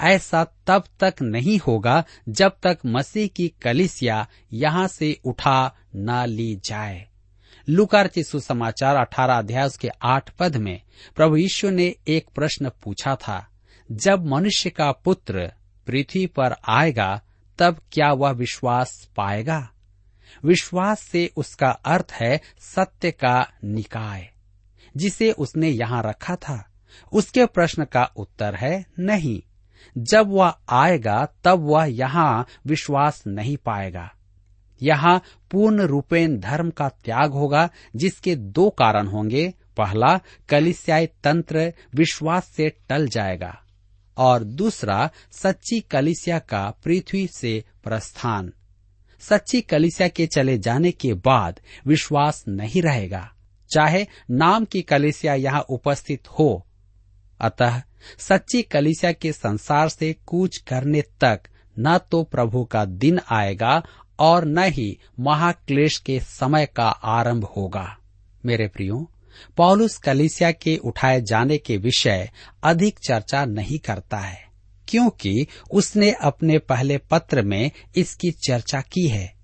ऐसा 0.00 0.44
तब 0.66 0.84
तक 1.00 1.14
नहीं 1.22 1.58
होगा 1.58 2.04
जब 2.28 2.56
तक 2.62 2.78
मसीह 2.86 3.28
की 3.28 3.48
कलिसिया 3.62 4.26
यहाँ 4.52 4.88
से 4.88 5.20
उठा 5.24 5.74
न 5.96 6.24
ली 6.26 6.56
जाए। 6.64 7.06
लुकार 7.68 8.06
चिशु 8.06 8.40
समाचार 8.40 8.96
अठारह 8.96 9.34
अध्याय 9.34 9.68
के 9.80 9.88
आठ 10.02 10.30
पद 10.30 10.56
में 10.56 10.80
प्रभु 11.16 11.36
यीशु 11.36 11.70
ने 11.70 11.94
एक 12.08 12.26
प्रश्न 12.34 12.70
पूछा 12.84 13.14
था, 13.16 13.46
जब 13.92 14.26
मनुष्य 14.26 14.70
का 14.70 14.92
पुत्र 14.92 15.52
पृथ्वी 15.86 16.26
पर 16.26 16.54
आएगा, 16.68 17.20
तब 17.58 17.80
क्या 17.92 18.12
वह 18.12 18.30
विश्वास 18.30 19.08
पाएगा? 19.16 19.68
विश्वास 20.44 21.00
से 21.00 21.30
उसका 21.36 21.68
अर्थ 21.68 22.12
है 22.12 22.40
सत्य 22.58 23.10
का 23.10 23.50
निकाय, 23.64 24.30
जिसे 24.96 25.32
उसने 25.32 25.68
यहाँ 25.68 26.02
रखा 26.02 26.36
था। 26.36 26.68
उसके 27.12 27.46
प्रश्न 27.46 27.84
का 27.84 28.04
उत्तर 28.16 28.54
है 28.54 28.86
नहीं। 28.98 29.42
जब 29.98 30.28
वह 30.28 30.54
आएगा, 30.68 31.28
तब 31.44 31.58
वह 31.60 31.84
यहाँ 31.84 32.46
विश्वास 32.66 33.24
नहीं 33.26 33.56
पाएगा। 33.56 34.12
यहाँ 34.82 35.22
पूर्ण 35.50 35.82
रूपेण 35.82 36.38
धर्म 36.38 36.70
का 36.70 36.88
त्याग 36.88 37.32
होगा, 37.32 37.70
जिसके 37.96 38.36
दो 38.36 38.70
कारण 38.70 39.06
होंगे। 39.06 39.54
पहला, 39.76 40.20
कलिसियाई 40.48 41.06
तंत्र 41.06 41.72
विश्वास 41.94 42.44
से 42.44 42.68
टल 42.88 43.08
जाएगा। 43.08 43.62
और 44.16 44.44
दूसरा, 44.44 45.10
सच्ची 45.32 45.80
कलिसिया 45.80 46.38
का 46.38 46.70
पृथ्वी 46.84 47.26
से 47.26 47.64
प्रस्थान। 47.84 48.52
सच्ची 49.20 49.60
कलिसिया 49.60 50.08
के 50.08 50.26
चले 50.26 50.58
जाने 50.58 50.92
के 50.92 51.14
बाद 51.14 51.60
विश्वास 51.86 52.44
नहीं 52.48 52.82
रहेगा। 52.82 53.32
चाहे 53.74 54.06
नाम 54.30 54.64
की 54.64 54.82
कलिसिया 54.82 55.34
यहाँ 55.34 55.60
उपस्थित 55.60 56.28
हो। 56.28 56.66
अतः 57.40 57.82
सच्ची 58.18 58.62
कलिसिया 58.62 59.12
के 59.12 59.32
संसार 59.32 59.88
से 59.88 60.12
कूच 60.26 60.56
करने 60.58 61.02
तक 61.20 61.40
न 61.76 61.98
तो 62.10 62.22
प्रभु 62.24 62.64
का 62.64 62.84
दिन 62.84 63.20
आएगा 63.30 63.82
और 64.18 64.44
न 64.44 64.64
ही 64.64 64.98
महाक्लेश 65.20 65.98
के 65.98 66.18
समय 66.20 66.66
का 66.66 66.88
आरंभ 66.88 67.44
होगा। 67.46 67.96
मेरे 68.44 68.68
प्रियो, 68.68 69.10
पॉलुस 69.56 69.96
कलिसिया 69.98 70.50
के 70.52 70.76
उठाए 70.76 71.20
जाने 71.20 71.58
के 71.58 71.76
विषय 71.76 72.30
अधिक 72.62 72.98
चर्चा 72.98 73.44
नहीं 73.44 73.78
करता 73.78 74.18
है, 74.18 74.44
क्योंकि 74.88 75.46
उसने 75.70 76.10
अपने 76.12 76.58
पहले 76.58 76.98
पत्र 76.98 77.42
में 77.42 77.70
इसकी 77.96 78.30
चर्चा 78.46 78.80
की 78.80 79.06
है। 79.08 79.34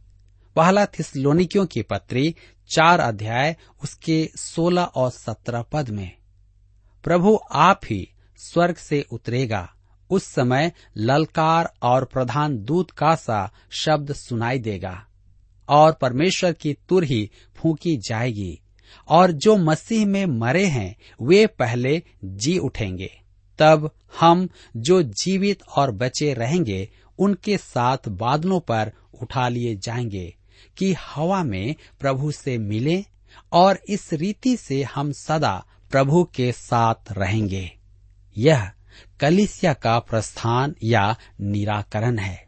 पहला 0.56 0.86
थिसलोनिकियों 0.88 1.66
की 1.66 1.82
पत्री, 1.82 2.34
चार 2.70 3.00
अध्याय, 3.00 3.56
उसके 3.82 4.28
सोलह 4.36 4.82
और 4.82 5.10
सत्रह 5.10 5.62
पद 5.62 5.88
में, 5.88 6.10
प्रभु 7.04 7.38
आप 7.52 7.80
ही 7.84 8.08
स्वर्ग 8.42 8.74
से 8.74 9.06
उतरेगा। 9.10 9.74
उस 10.10 10.24
समय 10.24 10.72
ललकार 10.96 11.72
और 11.82 12.04
प्रधान 12.04 12.64
दूत 12.64 12.90
का 12.90 13.14
सा 13.14 13.52
शब्द 13.70 14.12
सुनाई 14.12 14.58
देगा 14.58 15.06
और 15.68 15.92
परमेश्वर 15.92 16.52
की 16.52 16.76
तुर 16.88 17.04
ही 17.04 17.30
फूकी 17.56 17.96
जाएगी 17.96 18.60
और 19.08 19.32
जो 19.32 19.56
मसीह 19.56 20.06
में 20.06 20.26
मरे 20.26 20.66
हैं, 20.66 20.96
वे 21.22 21.46
पहले 21.46 22.02
जी 22.24 22.58
उठेंगे। 22.58 23.20
तब 23.58 23.90
हम 24.20 24.48
जो 24.76 25.02
जीवित 25.02 25.62
और 25.76 25.90
बचे 25.90 26.34
रहेंगे, 26.34 26.88
उनके 27.18 27.58
साथ 27.58 27.98
बादलों 28.08 28.60
पर 28.60 28.92
उठा 29.22 29.48
लिए 29.48 29.76
जाएँगे 29.76 30.36
कि 30.76 30.92
हवा 30.92 31.44
में 31.44 31.74
प्रभु 32.00 32.30
से 32.30 32.58
मिले 32.58 33.04
और 33.52 33.80
इस 33.88 34.12
रीति 34.12 34.56
से 34.56 34.82
हम 34.82 35.12
सदा 35.12 35.64
प्रभु 35.90 36.24
के 36.24 36.52
साथ 36.52 37.12
रहेंगे। 37.12 37.81
यह 38.38 38.70
कलिसिया 39.20 39.72
का 39.72 39.98
प्रस्थान 39.98 40.74
या 40.82 41.16
निराकरण 41.40 42.18
है। 42.18 42.46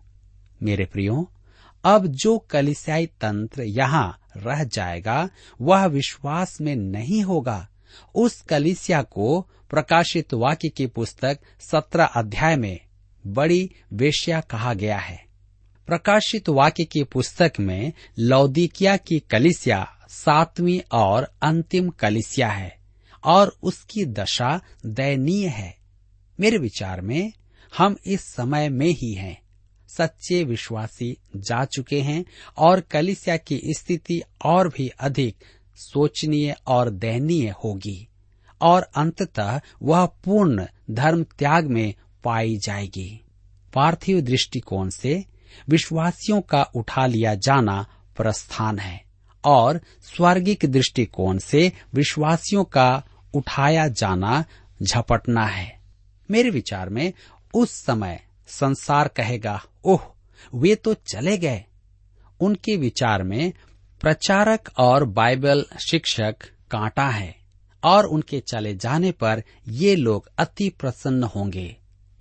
मेरे 0.62 0.84
प्रियो, 0.84 1.30
अब 1.84 2.06
जो 2.06 2.38
कलिसियाई 2.38 3.06
तंत्र 3.06 3.62
यहाँ 3.62 4.20
रह 4.36 4.64
जाएगा, 4.64 5.28
वह 5.60 5.86
विश्वास 5.86 6.60
में 6.60 6.76
नहीं 6.76 7.22
होगा। 7.22 7.68
उस 8.14 8.40
कलिसिया 8.40 9.02
को 9.02 9.48
प्रकाशित 9.70 10.34
वाक्य 10.34 10.68
की 10.68 10.86
पुस्तक 10.86 11.38
सत्रह 11.60 12.04
अध्याय 12.04 12.56
में 12.56 12.80
बड़ी 13.26 13.70
वेश्या 13.92 14.40
कहा 14.40 14.74
गया 14.74 14.98
है। 14.98 15.24
प्रकाशित 15.86 16.48
वाक्य 16.48 16.84
की 16.84 17.04
पुस्तक 17.04 17.52
में 17.60 17.92
लौदिकिया 18.18 18.96
की 18.96 19.18
कलिसिया 19.18 19.98
सातवीं 20.08 20.80
और 20.92 21.32
अंतिम 21.42 21.88
कलिसिया 21.88 22.48
है। 22.48 22.83
और 23.24 23.56
उसकी 23.62 24.04
दशा 24.04 24.60
दयनीय 24.86 25.48
है। 25.48 25.76
मेरे 26.40 26.58
विचार 26.58 27.00
में 27.00 27.32
हम 27.78 27.96
इस 28.06 28.20
समय 28.20 28.68
में 28.68 28.90
ही 28.90 29.14
हैं। 29.14 29.42
सच्चे 29.88 30.44
विश्वासी 30.44 31.16
जा 31.36 31.64
चुके 31.64 32.00
हैं 32.00 32.24
और 32.58 32.80
कलिसिया 32.80 33.36
की 33.36 33.60
स्थिति 33.78 34.22
और 34.44 34.68
भी 34.68 34.88
अधिक 34.88 35.36
सोचनीय 35.76 36.56
और 36.66 36.90
दयनीय 36.90 37.54
होगी 37.64 38.08
और 38.60 38.82
अंततः 38.82 39.60
वह 39.82 40.06
पूर्ण 40.06 40.66
धर्म 40.90 41.22
त्याग 41.22 41.66
में 41.66 41.94
पाई 42.24 42.56
जाएगी। 42.56 43.20
पार्थिव 43.74 44.20
दृष्टिकोण 44.20 44.88
से 44.88 45.24
विश्वासियों 45.68 46.40
का 46.40 46.62
उठा 46.62 47.06
लिया 47.06 47.34
जाना 47.34 47.86
प्रस्थान 48.16 48.78
है 48.78 49.04
और 49.44 49.80
स्वर्गिक 50.02 50.58
दृष्टिकोण 50.64 51.38
से 51.38 51.72
विश्वासियों 51.94 52.64
का 52.64 53.02
उठाया 53.34 53.88
जाना 53.88 54.44
झपटना 54.82 55.46
है। 55.46 55.80
मेरे 56.30 56.50
विचार 56.50 56.88
में 56.88 57.12
उस 57.54 57.70
समय 57.70 58.20
संसार 58.46 59.08
कहेगा, 59.08 59.62
ओह, 59.84 60.00
वे 60.54 60.74
तो 60.74 60.94
चले 60.94 61.38
गए। 61.38 61.64
उनके 62.40 62.76
विचार 62.76 63.22
में 63.22 63.52
प्रचारक 64.00 64.70
और 64.78 65.04
बाइबल 65.04 65.64
शिक्षक 65.88 66.36
कांटा 66.70 67.08
है 67.08 67.36
और 67.84 68.06
उनके 68.06 68.40
चले 68.40 68.74
जाने 68.74 69.12
पर 69.12 69.42
ये 69.68 69.96
लोग 69.96 70.28
अति 70.38 70.68
प्रसन्न 70.68 71.22
होंगे। 71.22 71.76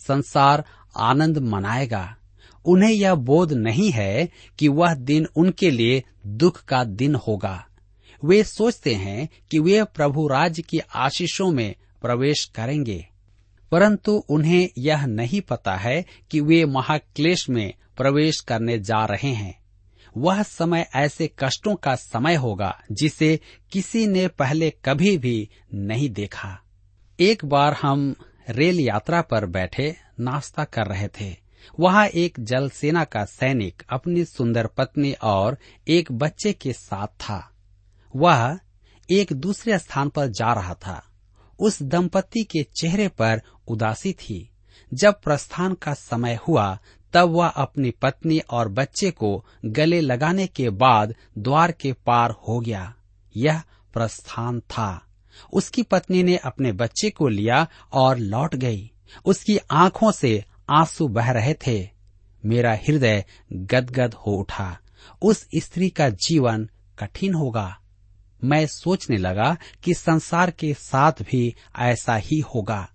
संसार 0.08 0.66
आनंद 0.98 1.38
मनाएगा। 1.38 2.16
उन्हें 2.66 2.92
यह 2.92 3.16
बोध 3.16 3.54
नहीं 3.54 3.92
है 3.92 4.30
कि 4.60 4.68
वह 4.68 4.94
दिन 4.94 5.28
उनके 5.36 5.72
लिए 5.72 6.04
दुख 6.28 6.64
का 6.64 6.84
दिन 6.84 7.16
होगा। 7.16 7.68
वे 8.24 8.44
सोचते 8.44 8.94
हैं 8.94 9.30
कि 9.52 9.60
वे 9.60 9.84
प्रभु 9.84 10.28
राज्य 10.28 10.62
की 10.62 10.80
आशीषों 10.80 11.52
में 11.52 11.76
प्रवेश 12.02 12.46
करेंगे। 12.46 13.08
परंतु 13.72 14.12
उन्हें 14.30 14.70
यह 14.78 15.06
नहीं 15.06 15.42
पता 15.42 15.76
है 15.76 16.06
कि 16.32 16.40
वे 16.40 16.66
महाक्लेश 16.66 17.50
में 17.50 17.74
प्रवेश 17.98 18.40
करने 18.40 18.80
जा 18.80 19.06
रहे 19.06 19.30
हैं। 19.30 19.64
वह 20.18 20.44
समय 20.44 20.90
ऐसे 20.96 21.30
कष्टों 21.40 21.76
का 21.76 21.96
समय 21.96 22.36
होगा 22.36 22.82
जिसे 22.92 23.40
किसी 23.72 24.08
ने 24.08 24.28
पहले 24.28 24.70
कभी 24.70 25.18
भी 25.18 25.50
नहीं 25.74 26.10
देखा। 26.10 26.62
एक 27.20 27.46
बार 27.46 27.74
हम 27.82 28.16
रेल 28.50 28.80
यात्रा 28.80 29.22
पर 29.22 29.46
बैठे, 29.46 29.96
नाश्ता 30.20 30.64
कर 30.64 30.86
रहे 30.86 31.08
थे। 31.08 31.36
वहाँ 31.80 32.08
एक 32.08 32.40
जल 32.40 32.70
सेना 32.70 33.04
का 33.04 33.26
सैनिक 33.26 33.84
अपनी 33.90 34.26
सुंदर 34.26 34.68
पत्नी 34.68 35.14
और 35.14 35.58
एक 35.88 36.12
बच्चे 36.12 36.54
के 36.54 36.74
साथ 36.74 37.08
था। 37.08 37.50
वह 38.16 38.60
एक 39.10 39.34
दूसरे 39.34 39.80
स्थान 39.80 40.10
पर 40.10 40.28
जा 40.28 40.54
रहा 40.54 40.74
था। 40.74 41.06
उस 41.60 41.84
दंपति 41.84 42.44
के 42.44 42.64
चेहरे 42.64 43.08
पर 43.08 43.42
उदासी 43.68 44.14
थी। 44.14 44.50
जब 44.94 45.22
प्रस्थान 45.22 45.74
का 45.74 45.94
समय 45.94 46.40
हुआ, 46.48 46.80
तब 47.14 47.30
वह 47.30 47.48
अपनी 47.48 47.92
पत्नी 47.92 48.40
और 48.40 48.70
बच्चे 48.70 49.12
को 49.12 49.46
गले 49.66 50.02
लगाने 50.02 50.48
के 50.48 50.70
बाद 50.70 51.16
द्वार 51.38 51.72
के 51.72 51.94
पार 51.94 52.32
हो 52.32 52.60
गया। 52.60 52.96
यह 53.38 53.62
प्रस्थान 53.94 54.60
था। 54.60 55.06
उसकी 55.54 55.84
पत्नी 55.84 56.24
ने 56.24 56.38
अपने 56.38 56.72
बच्चे 56.72 57.10
को 57.10 57.28
लिया 57.28 57.68
और 57.94 58.18
लौट 58.18 58.56
गई। 58.56 58.92
उसकी 59.26 59.58
आँखों 59.58 60.12
से 60.12 60.46
आँसू 60.70 61.08
बह 61.08 61.32
रहे 61.32 61.54
थे। 61.54 61.90
मेरा 62.46 62.74
हृदय 62.74 63.26
गदगद 63.54 64.14
हो 64.14 64.32
उठा। 64.32 64.78
उस 65.22 65.48
स्त्री 65.56 65.90
का 65.90 66.10
जीवन 66.10 66.70
कठिन 67.00 67.34
होगा। 67.34 67.80
मैं 68.44 68.66
सोचने 68.68 69.18
लगा 69.18 69.56
कि 69.84 69.94
संसार 69.94 70.52
के 70.52 70.74
साथ 70.74 71.22
भी 71.22 71.54
ऐसा 71.80 72.16
ही 72.16 72.40
होगा। 72.56 72.88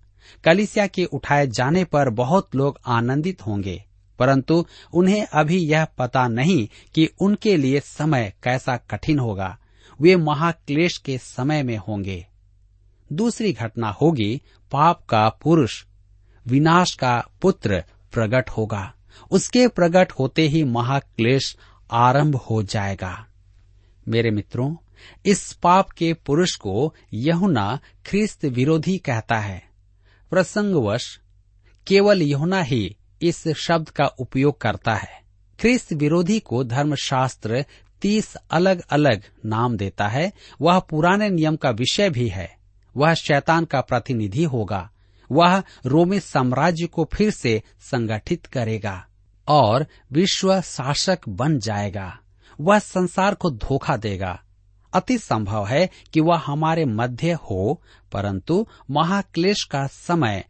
कलिसिया 0.43 0.87
के 0.87 1.05
उठाए 1.05 1.47
जाने 1.47 1.83
पर 1.83 2.09
बहुत 2.09 2.55
लोग 2.55 2.79
आनंदित 2.87 3.45
होंगे, 3.47 3.83
परंतु 4.19 4.65
उन्हें 4.93 5.25
अभी 5.25 5.57
यह 5.57 5.85
पता 5.97 6.27
नहीं 6.27 6.67
कि 6.95 7.09
उनके 7.21 7.55
लिए 7.57 7.79
समय 7.79 8.33
कैसा 8.43 8.77
कठिन 8.77 9.19
होगा। 9.19 9.57
वे 9.99 10.15
महाक्लेश 10.15 10.97
के 10.97 11.17
समय 11.17 11.63
में 11.63 11.77
होंगे। 11.77 12.25
दूसरी 13.13 13.53
घटना 13.53 13.89
होगी, 13.91 14.41
पाप 14.71 15.05
का 15.05 15.27
पुरुष, 15.29 15.83
विनाश 16.45 16.93
का 16.93 17.17
पुत्र 17.41 17.83
प्रकट 18.13 18.49
होगा। 18.49 18.91
उसके 19.31 19.67
प्रकट 19.67 20.11
होते 20.11 20.41
ही 20.41 20.63
महाक्लेश 20.63 21.55
आरंभ 21.91 22.35
हो 22.35 22.61
जाएगा। 22.63 23.25
मेरे 24.07 24.31
मित्रों 24.31 24.73
इस 25.25 25.53
पाप 25.53 25.89
के 25.89 26.13
पुरुष 26.13 26.55
को 26.55 26.95
यहुना 27.13 27.79
ख्रिस्त 28.05 28.45
विरोधी 28.45 28.97
कहता 28.97 29.39
है। 29.39 29.63
प्रसंगवश, 30.29 31.19
केवल 31.87 32.21
यहुना 32.21 32.61
ही 32.61 32.97
इस 33.21 33.47
शब्द 33.47 33.89
का 33.89 34.05
उपयोग 34.05 34.61
करता 34.61 34.95
है। 34.95 35.21
ख्रिस्त 35.59 35.93
विरोधी 35.93 36.39
को 36.39 36.63
धर्मशास्त्र 36.63 37.65
तीस 38.01 38.35
अलग 38.35 38.83
अलग 38.89 39.23
नाम 39.45 39.77
देता 39.77 40.07
है। 40.07 40.33
वह 40.61 40.79
पुराने 40.79 41.29
नियम 41.29 41.55
का 41.55 41.69
विषय 41.69 42.09
भी 42.09 42.27
है। 42.27 42.57
वह 42.97 43.13
शैतान 43.13 43.65
का 43.65 43.81
प्रतिनिधि 43.81 44.43
होगा। 44.43 44.91
वह 45.31 45.63
रोमी 45.85 46.19
साम्राज्य 46.19 46.85
को 46.85 47.09
फिर 47.13 47.31
से 47.31 47.63
संगठित 47.79 48.45
करेगा 48.45 49.07
और 49.47 49.87
विश्व 50.11 50.61
शासक 50.61 51.19
बन 51.29 51.59
जाएगा। 51.59 52.19
वह 52.61 52.79
संसार 52.79 53.35
को 53.35 53.51
धोखा 53.51 53.97
देगा। 53.97 54.43
अति 54.93 55.17
संभव 55.17 55.65
है 55.65 55.89
कि 56.13 56.19
वह 56.19 56.37
हमारे 56.37 56.85
मध्य 56.85 57.31
हो, 57.31 57.81
परंतु 58.11 58.67
महाक्लेश 58.91 59.63
का 59.63 59.87
समय 59.87 60.43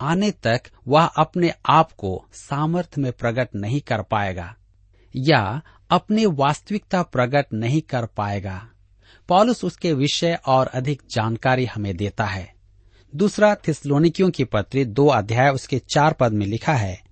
आने 0.00 0.30
तक 0.30 0.62
वह 0.88 1.04
अपने 1.04 1.52
आप 1.68 1.92
को 1.92 2.24
सामर्थ्य 2.32 3.00
में 3.00 3.12
प्रकट 3.12 3.48
नहीं 3.56 3.80
कर 3.80 4.02
पाएगा, 4.02 4.54
या 5.14 5.62
अपनी 5.90 6.26
वास्तविकता 6.26 7.02
प्रकट 7.02 7.46
नहीं 7.52 7.80
कर 7.80 8.06
पाएगा। 8.06 8.68
पॉलुस 9.28 9.64
उसके 9.64 9.92
विषय 9.92 10.38
और 10.46 10.66
अधिक 10.66 11.02
जानकारी 11.10 11.64
हमें 11.64 11.96
देता 11.96 12.24
है। 12.24 12.54
दूसरा 13.14 13.54
थिस्लोनिकियों 13.54 14.30
की 14.30 14.44
पत्री 14.44 14.84
दो 14.84 15.06
अध्याय 15.06 15.50
उसके 15.50 15.78
चार 15.78 16.12
पद 16.12 16.32
में 16.32 16.46
लिखा 16.46 16.72
है 16.72 17.05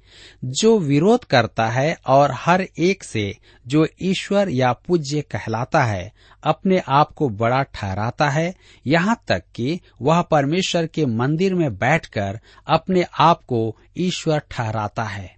जो 0.44 0.78
विरोध 0.78 1.24
करता 1.24 1.66
है 1.66 1.98
और 2.06 2.30
हर 2.32 2.66
एक 2.78 3.04
से 3.04 3.36
जो 3.66 3.86
ईश्वर 4.02 4.48
या 4.48 4.72
पूज्य 4.72 5.20
कहलाता 5.20 5.84
है, 5.84 6.12
अपने 6.44 6.82
आप 6.88 7.12
को 7.12 7.28
बड़ा 7.28 7.62
ठहराता 7.62 8.30
है। 8.30 8.54
यहाँ 8.86 9.22
तक 9.28 9.42
कि 9.54 9.80
वह 10.02 10.22
परमेश्वर 10.22 10.86
के 10.86 11.06
मंदिर 11.06 11.54
में 11.54 11.76
बैठकर 11.76 12.40
अपने 12.66 13.04
आप 13.18 13.44
को 13.44 13.76
ईश्वर 13.96 14.42
ठहराता 14.50 15.04
है। 15.04 15.36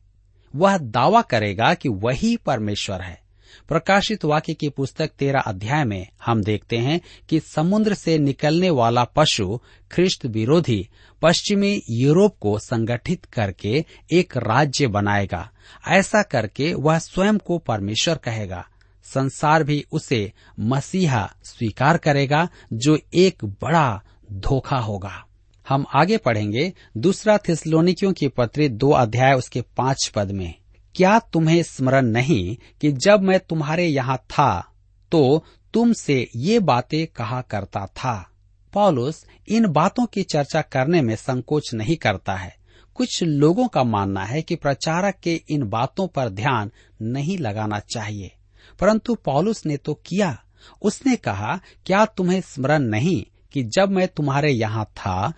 वह 0.56 0.78
दावा 0.78 1.22
करेगा 1.22 1.74
कि 1.74 1.88
वही 1.88 2.36
परमेश्वर 2.36 3.00
है। 3.00 3.25
प्रकाशित 3.68 4.24
वाक्य 4.24 4.54
की 4.54 4.68
पुस्तक 4.68 5.10
तेरह 5.18 5.40
अध्याय 5.40 5.84
में 5.84 6.06
हम 6.24 6.42
देखते 6.42 6.76
हैं 6.76 7.00
कि 7.28 7.40
समुद्र 7.40 7.94
से 7.94 8.18
निकलने 8.18 8.70
वाला 8.70 9.04
पशु 9.04 9.60
ख्रिस्त 9.92 10.26
विरोधी 10.26 10.88
पश्चिमी 11.22 11.82
यूरोप 11.90 12.36
को 12.40 12.58
संगठित 12.58 13.24
करके 13.24 13.84
एक 14.12 14.36
राज्य 14.36 14.86
बनाएगा। 14.86 15.50
ऐसा 15.88 16.22
करके 16.22 16.74
वह 16.74 16.98
स्वयं 16.98 17.38
को 17.38 17.58
परमेश्वर 17.58 18.14
कहेगा। 18.14 18.68
संसार 19.04 19.64
भी 19.64 19.84
उसे 19.92 20.32
मसीहा 20.60 21.34
स्वीकार 21.44 21.96
करेगा, 21.96 22.48
जो 22.72 22.98
एक 23.14 23.44
बड़ा 23.44 24.02
धोखा 24.32 24.76
होगा। 24.76 25.24
हम 25.68 25.86
आगे 25.94 26.16
पढ़ेंगे 26.16 26.72
दूसरा 26.96 27.38
थिस्लोनिकियों 27.38 28.12
की 28.12 28.28
पत्री 28.28 28.68
दो 28.68 28.90
अध्याय 28.90 29.32
उसके 29.32 29.60
पाँच 29.60 30.12
पद 30.14 30.30
में। 30.30 30.54
क्या 30.96 31.18
तुम्हें 31.18 31.62
स्मरण 31.62 32.06
नहीं 32.06 32.56
कि 32.80 32.92
जब 32.92 33.22
मैं 33.22 33.40
तुम्हारे 33.40 33.86
यहाँ 33.86 34.16
था 34.16 34.72
तो 35.12 35.44
तुमसे 35.74 36.28
ये 36.36 36.58
बातें 36.58 37.06
कहा 37.06 37.40
करता 37.40 37.86
था? 37.86 38.30
पॉलुस 38.72 39.26
इन 39.48 39.66
बातों 39.66 40.06
की 40.06 40.22
चर्चा 40.22 40.62
करने 40.62 41.02
में 41.02 41.16
संकोच 41.16 41.74
नहीं 41.74 41.96
करता 41.96 42.34
है। 42.34 42.56
कुछ 42.94 43.22
लोगों 43.22 43.68
का 43.68 43.84
मानना 43.84 44.24
है 44.24 44.42
कि 44.42 44.56
प्रचारक 44.56 45.14
के 45.22 45.42
इन 45.48 45.68
बातों 45.68 46.08
पर 46.08 46.28
ध्यान 46.28 46.70
नहीं 47.02 47.38
लगाना 47.38 47.78
चाहिए। 47.78 48.32
परंतु 48.80 49.14
पॉलुस 49.14 49.66
ने 49.66 49.76
तो 49.76 49.94
किया। 49.94 50.42
उसने 50.82 51.16
कहा, 51.16 51.60
क्या 51.86 52.04
तुम्हें 52.04 52.40
स्मरण 52.40 52.82
नहीं 52.82 53.24
कि 53.52 53.62
जब 53.62 53.90
मैं 53.90 54.08
तुम्हारे 54.08 54.50
यहाँ 54.50 54.84
था 54.84 55.32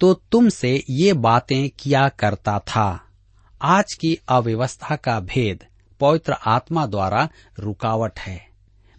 तो 0.00 0.14
तुमसे 0.14 0.84
ये 0.90 1.12
बातें 1.12 1.70
किया 1.70 2.08
करता 2.08 2.58
था? 2.58 3.08
आज 3.64 3.94
की 3.94 4.18
अव्यवस्था 4.28 4.96
का 4.96 5.20
भेद 5.20 5.64
पवित्र 6.00 6.32
आत्मा 6.32 6.86
द्वारा 6.86 7.28
रुकावट 7.58 8.18
है। 8.20 8.46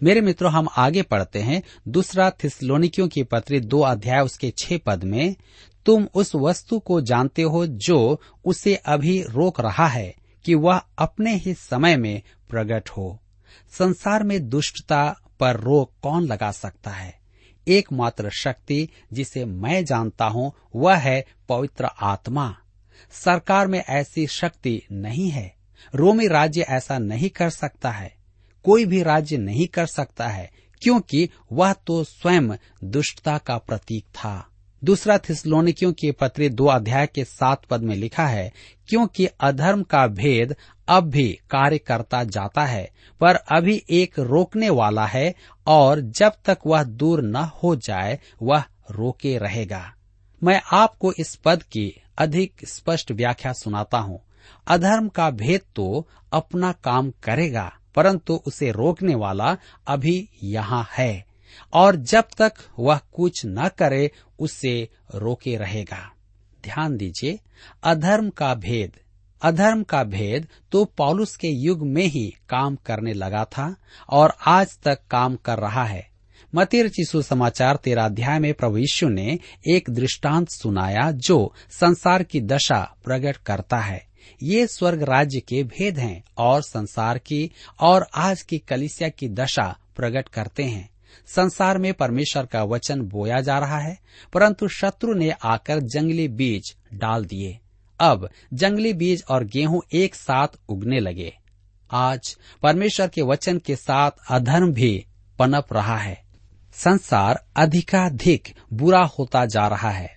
मेरे 0.04 0.22
मित्रों, 0.22 0.52
हम 0.52 0.68
आगे 0.78 1.02
पढ़ते 1.02 1.40
हैं। 1.40 1.64
दूसरा 1.88 2.30
थिसलोनिकियों 2.30 3.08
की 3.08 3.24
पत्री 3.24 3.60
दो 3.60 3.80
अध्याय 3.80 4.22
उसके 4.22 4.54
छह 4.58 4.78
पद 4.78 5.04
में, 5.04 5.36
तुम 5.86 6.08
उस 6.16 6.36
वस्तु 6.36 6.80
को 6.80 7.02
जानते 7.02 7.42
हो 7.42 7.68
जो 7.68 8.22
उसे 8.46 8.76
अभी 8.76 9.22
रोक 9.22 9.62
रहा 9.62 9.88
है 9.88 10.16
कि 10.46 10.56
वह 10.56 10.82
अपने 10.98 11.36
ही 11.36 11.54
समय 11.54 11.98
में 11.98 12.22
प्रकट 12.50 12.90
हो। 12.90 13.20
संसार 13.72 14.24
में 14.24 14.50
दुष्टता 14.50 15.16
पर 15.40 15.60
रोक 15.60 15.92
कौन 16.02 16.24
लगा 16.24 16.52
सकता 16.52 16.92
है? 16.92 17.20
एकमात्र 17.68 18.30
शक्ति 18.30 18.90
जिसे 19.14 19.46
मैं 19.46 19.86
जानता 19.86 20.26
हूँ, 20.26 20.54
वह 20.76 20.96
है 20.96 21.26
पवित्र 21.50 21.90
आत्मा। 22.02 22.58
सरकार 23.12 23.68
में 23.68 23.80
ऐसी 23.80 24.28
शक्ति 24.28 24.82
नहीं 24.92 25.30
है। 25.30 25.56
रोमी 25.96 26.28
राज्य 26.28 26.62
ऐसा 26.62 26.98
नहीं 26.98 27.30
कर 27.30 27.50
सकता 27.50 27.92
है। 27.92 28.16
कोई 28.64 28.86
भी 28.86 29.04
राज्य 29.04 29.38
नहीं 29.38 29.68
कर 29.68 29.86
सकता 29.86 30.28
है, 30.28 30.52
क्योंकि 30.82 31.30
वह 31.52 31.74
तो 31.74 32.04
स्वयं 32.04 32.50
दुष्टता 32.84 33.38
का 33.38 33.58
प्रतीक 33.58 34.06
था। 34.06 34.48
दूसरा 34.84 35.18
थिसलोनिकियों 35.18 35.94
की 35.94 36.12
पत्री 36.12 36.50
दो 36.50 36.66
अध्याय 36.66 37.08
के 37.08 37.24
सात 37.24 37.66
पद 37.66 37.82
में 37.82 37.96
लिखा 37.96 38.28
है, 38.28 38.54
क्योंकि 38.88 39.26
अधर्म 39.26 39.84
का 39.84 40.08
भेद 40.08 40.56
अब 40.88 41.04
भी 41.04 41.40
कार्य 41.50 41.78
करता 41.78 42.24
जाता 42.24 42.66
है, 42.66 42.92
पर 43.22 43.36
अभी 43.36 43.84
एक 43.90 44.20
रोकने 44.20 44.70
वाला 44.70 45.06
है, 45.06 45.36
और 45.68 46.02
जब 46.02 46.32
तक 46.46 46.58
वह 46.66 46.84
दूर 46.84 47.22
न 47.22 47.36
हो 47.36 47.76
जाए, 47.76 48.20
वह 48.42 48.64
रोके 48.92 49.38
रहेगा। 49.38 49.94
मैं 50.44 50.62
आपको 50.74 51.14
इस 51.20 51.36
पद 51.36 51.64
की 51.64 52.03
अधिक 52.18 52.66
स्पष्ट 52.68 53.12
व्याख्या 53.12 53.54
सुनाता 53.54 53.98
हूँ। 54.00 54.20
अधर्म 54.68 55.08
का 55.10 55.30
भेद 55.32 55.62
तो 55.76 56.08
अपना 56.32 56.72
काम 56.84 57.12
करेगा, 57.24 57.72
परंतु 57.96 58.40
उसे 58.48 58.72
रोकने 58.72 59.16
वाला 59.16 59.56
अभी 59.88 60.30
यहाँ 60.44 60.86
है, 60.92 61.26
और 61.74 61.96
जब 61.96 62.26
तक 62.38 62.54
वह 62.80 63.00
कुछ 63.14 63.42
न 63.46 63.70
करे, 63.78 64.10
उसे 64.40 64.90
रोके 65.16 65.56
रहेगा। 65.58 66.10
ध्यान 66.64 66.98
दीजिए, 66.98 67.40
अधर्म 67.84 68.30
का 68.30 68.54
भेद। 68.56 69.00
अधर्म 69.42 69.84
का 69.84 70.04
भेद 70.06 70.48
तो 70.72 70.84
पॉलुस 70.98 71.36
के 71.36 71.48
युग 71.48 71.86
में 71.86 72.06
ही 72.06 72.28
काम 72.50 72.76
करने 72.86 73.14
लगा 73.14 73.44
था, 73.48 73.76
और 74.10 74.34
आज 74.48 74.78
तक 74.80 75.00
काम 75.12 75.36
कर 75.36 75.60
रहा 75.60 75.84
है। 75.86 76.08
मतिर 76.56 76.90
चिशु 76.90 77.22
समाचार 77.22 77.76
तेरा 77.76 78.06
अध्याय 78.06 78.40
में 78.40 78.54
प्रभु 78.54 78.78
यीशु 78.78 79.10
ने 79.10 79.40
एक 79.68 79.90
दृष्टांत 79.90 80.50
सुनाया, 80.50 81.12
जो 81.12 81.54
संसार 81.72 82.24
की 82.24 82.42
दशा 82.42 82.96
प्रकट 83.04 83.38
करता 83.38 83.78
है। 83.78 84.08
ये 84.44 84.68
स्वर्ग 84.68 85.04
राज्य 85.04 85.40
के 85.40 85.64
भेद 85.64 86.00
हैं 86.00 86.24
और 86.38 86.62
संसार 86.62 87.18
की 87.18 87.52
और 87.80 88.08
आज 88.16 88.42
की 88.42 88.58
कलिसिया 88.58 89.10
की 89.10 89.30
दशा 89.30 89.78
प्रकट 89.96 90.30
करते 90.30 90.64
हैं। 90.64 90.90
संसार 91.28 91.78
में 91.78 91.94
परमेश्वर 91.94 92.46
का 92.46 92.64
वचन 92.64 93.02
बोया 93.02 93.42
जा 93.42 93.60
रहा 93.60 93.80
है, 93.80 94.00
परंतु 94.34 94.68
शत्रु 94.68 95.14
ने 95.14 95.32
आकर 95.32 95.80
जंगली 95.80 96.28
बीज 96.28 96.76
डाल 96.94 97.26
दिए। 97.26 97.60
अब 98.00 98.30
जंगली 98.54 98.94
बीज 98.94 99.24
और 99.30 99.44
गेहूँ 99.44 99.82
एक 99.94 100.16
साथ 100.16 100.48
उगने 100.70 101.00
लगे। 101.00 101.34
आज 101.92 102.38
परमेश्वर 102.62 103.08
के 103.08 103.22
वचन 103.22 103.58
के 103.58 103.76
साथ 103.76 104.12
अधर्म 104.30 104.74
भी 104.74 105.06
पनप 105.40 105.74
रहा 105.74 105.98
है। 105.98 106.23
संसार 106.74 107.44
अधिकाधिक 107.56 108.48
बुरा 108.74 109.04
होता 109.20 109.46
जा 109.46 109.68
रहा 109.68 109.90
है 109.90 110.16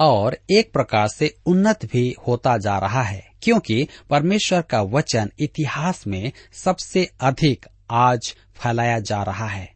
और 0.00 0.38
एक 0.50 0.72
प्रकार 0.72 1.08
से 1.08 1.34
उन्नत 1.46 1.84
भी 1.84 2.14
होता 2.28 2.56
जा 2.58 2.78
रहा 2.78 3.02
है, 3.02 3.30
क्योंकि 3.42 3.88
परमेश्वर 4.10 4.62
का 4.62 4.82
वचन 4.82 5.30
इतिहास 5.38 6.06
में 6.06 6.32
सबसे 6.52 7.10
अधिक 7.20 7.66
आज 7.90 8.34
फैलाया 8.54 8.98
जा 9.00 9.22
रहा 9.22 9.46
है। 9.46 9.68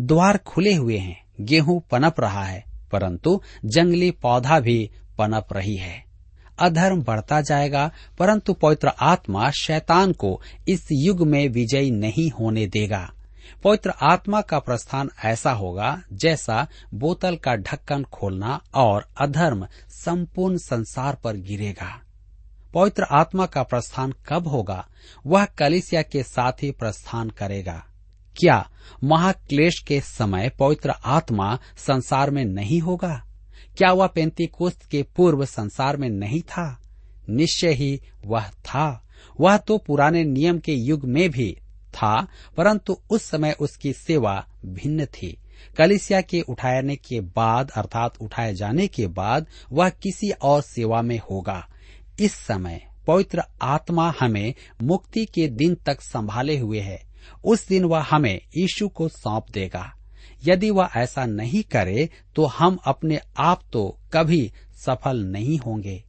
द्वार 0.00 0.36
खुले 0.36 0.74
हुए 0.74 0.98
हैं, 0.98 1.24
गेहूँ 1.40 1.80
पनप 1.90 2.20
रहा 2.20 2.44
है, 2.44 2.64
परंतु 2.92 3.40
जंगली 3.64 4.10
पौधा 4.10 4.60
भी 4.60 4.90
पनप 5.18 5.46
रही 5.52 5.76
है। 5.76 6.04
अधर्म 6.58 7.02
बढ़ता 7.02 7.40
जाएगा, 7.40 7.90
परंतु 8.18 8.52
पवित्र 8.52 8.92
आत्मा 9.00 9.50
शैतान 9.50 10.12
को 10.12 10.40
इस 10.68 10.88
युग 10.92 11.26
में 11.26 11.48
विजयी 11.48 11.90
नहीं 11.90 12.30
होने 12.30 12.66
देगा। 12.66 13.12
पवित्र 13.64 13.92
आत्मा 14.02 14.40
का 14.40 14.58
प्रस्थान 14.58 15.10
ऐसा 15.24 15.52
होगा 15.52 16.02
जैसा 16.12 16.68
बोतल 16.94 17.36
का 17.36 17.56
ढक्कन 17.56 18.04
खोलना 18.04 18.60
और 18.74 19.08
अधर्म 19.20 19.68
संपूर्ण 19.88 20.56
संसार 20.56 21.14
पर 21.24 21.36
गिरेगा। 21.36 22.00
पवित्र 22.74 23.02
आत्मा 23.02 23.46
का 23.46 23.62
प्रस्थान 23.62 24.14
कब 24.28 24.48
होगा, 24.48 24.88
वह 25.26 25.44
कलिसिया 25.44 26.02
के 26.02 26.22
साथ 26.22 26.52
ही 26.52 26.70
प्रस्थान 26.70 27.30
करेगा। 27.30 27.84
क्या 28.36 28.70
महाक्लेश 29.04 29.78
के 29.88 30.00
समय 30.00 30.48
पवित्र 30.48 30.90
आत्मा 30.90 31.58
संसार 31.76 32.30
में 32.30 32.44
नहीं 32.44 32.80
होगा? 32.80 33.24
क्या 33.78 33.92
वह 33.92 34.06
पेंतीकोस्त 34.06 34.82
के 34.82 35.02
पूर्व 35.02 35.44
संसार 35.44 35.96
में 35.96 36.08
नहीं 36.08 36.42
था? 36.42 36.82
निश्चय 37.28 37.72
ही 37.72 38.00
वह 38.26 38.48
था। 38.48 39.08
वह 39.40 39.56
तो 39.56 39.78
पुराने 39.78 40.24
नियम 40.24 40.58
के 40.58 40.72
युग 40.72 41.04
में 41.04 41.30
भी 41.30 41.58
था, 41.94 42.28
परंतु 42.56 42.96
उस 43.10 43.22
समय 43.22 43.56
उसकी 43.60 43.92
सेवा 43.92 44.46
भिन्न 44.66 45.06
थी। 45.06 45.38
कलिसिया 45.76 46.20
के 46.20 46.40
उठाने 46.40 46.96
के 46.96 47.20
बाद, 47.20 47.70
अर्थात 47.70 48.18
उठाए 48.20 48.54
जाने 48.54 48.86
के 48.86 49.06
बाद, 49.06 49.46
वह 49.72 49.88
किसी 49.88 50.30
और 50.30 50.62
सेवा 50.62 51.02
में 51.02 51.20
होगा। 51.30 51.68
इस 52.20 52.32
समय 52.32 52.86
पवित्र 53.06 53.42
आत्मा 53.62 54.14
हमें 54.20 54.54
मुक्ति 54.82 55.24
के 55.24 55.48
दिन 55.48 55.74
तक 55.74 56.00
संभाले 56.00 56.58
हुए 56.58 56.80
है। 56.80 57.02
उस 57.44 57.68
दिन 57.68 57.84
वह 57.84 58.00
हमें 58.10 58.40
यीशु 58.56 58.88
को 58.88 59.08
सौंप 59.08 59.46
देगा। 59.50 59.92
यदि 60.44 60.70
वह 60.70 60.88
ऐसा 60.96 61.26
नहीं 61.26 61.62
करे 61.62 62.08
तो 62.36 62.44
हम 62.44 62.78
अपने 62.86 63.20
आप 63.38 63.62
तो 63.72 63.98
कभी 64.12 64.52
सफल 64.86 65.24
नहीं 65.24 65.58
होंगे। 65.58 66.04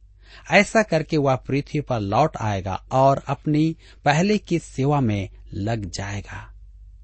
ऐसा 0.50 0.82
करके 0.82 1.16
वह 1.16 1.34
पृथ्वी 1.36 1.80
पर 1.80 2.00
लौट 2.00 2.36
आएगा 2.36 2.74
और 2.92 3.22
अपनी 3.28 3.76
पहले 4.04 4.38
की 4.38 4.58
सेवा 4.58 5.00
में 5.00 5.28
लग 5.54 5.90
जाएगा। 5.90 6.50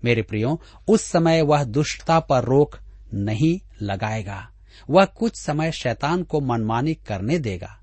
मेरे 0.05 0.23
प्रियो, 0.23 0.61
उस 0.89 1.03
समय 1.03 1.43
वह 1.43 1.65
दुष्टता 1.65 2.19
पर 2.21 2.45
रोक 2.45 2.79
नहीं 3.15 3.59
लगाएगा। 3.83 4.47
वह 4.91 5.05
कुछ 5.05 5.37
समय 5.37 5.73
शैतान 5.73 6.23
को 6.23 6.41
मनमानी 6.41 6.95
करने 6.95 7.39
देगा। 7.39 7.77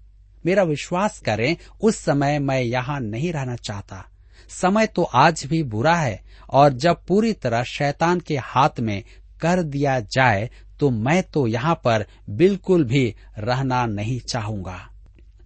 मेरा 0.46 0.64
विश्वास 0.64 1.20
करें, 1.20 1.56
उस 1.82 1.96
समय 1.96 2.40
मैं 2.40 2.62
यहाँ 2.62 3.00
नहीं 3.00 3.32
रहना 3.34 3.56
चाहता। 3.56 4.06
समय 4.50 4.88
तो 4.88 5.04
आज 5.04 5.46
भी 5.46 5.64
बुरा 5.64 5.96
है 5.96 6.22
और 6.50 6.74
जब 6.74 7.06
पूरी 7.08 7.34
तरह 7.34 7.64
शैतान 7.64 8.20
के 8.20 8.38
हाथ 8.38 8.80
में 8.80 9.04
कर 9.42 9.62
दिया 9.64 10.00
जाए 10.00 10.50
तो 10.80 10.90
मैं 10.90 11.22
तो 11.24 11.46
यहाँ 11.48 11.74
पर 11.76 12.06
बिल्कुल 12.30 12.84
भी 12.84 13.16
रहना 13.38 13.86
नहीं 13.86 14.20
चाहूँगा। 14.20 14.78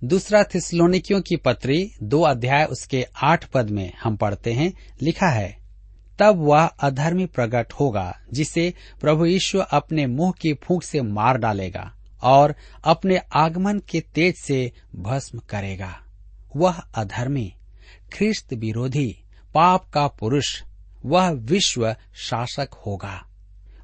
दूसरा 0.04 0.44
थिसलोनिकियों 0.44 1.22
की 1.22 1.36
पत्री, 1.36 1.92
दो 2.04 2.22
अध्याय 2.22 2.66
उसके 2.66 3.06
आठ 3.24 3.46
पद 3.46 3.70
में 3.70 3.92
हम 4.04 4.16
पढ़ते 4.16 4.54
हैं, 4.54 4.74
लिखा 5.02 5.28
है, 5.28 5.58
तब 6.20 6.36
वह 6.38 6.66
अधर्मी 6.66 7.26
प्रकट 7.26 7.74
होगा, 7.74 8.20
जिसे 8.34 8.74
प्रभु 9.02 9.26
ईश्वर 9.26 9.62
अपने 9.62 10.08
मुँह 10.08 10.32
की 10.32 10.54
फूंक 10.54 10.84
से 10.84 11.02
मार 11.02 11.38
डालेगा 11.38 11.94
और 12.22 12.56
अपने 12.84 13.18
आगमन 13.18 13.80
के 13.80 14.02
तेज 14.02 14.36
से 14.36 14.72
भस्म 14.96 15.40
करेगा। 15.40 16.02
वह 16.56 16.74
अधर्मी, 16.74 17.54
ख्रिस्त 18.14 18.54
विरोधी, 18.54 19.18
पाप 19.56 19.90
का 19.90 20.08
पुरुष, 20.08 20.64
वह 21.06 21.30
विश्व 21.30 21.96
शासक 22.16 22.70
होगा। 22.74 23.26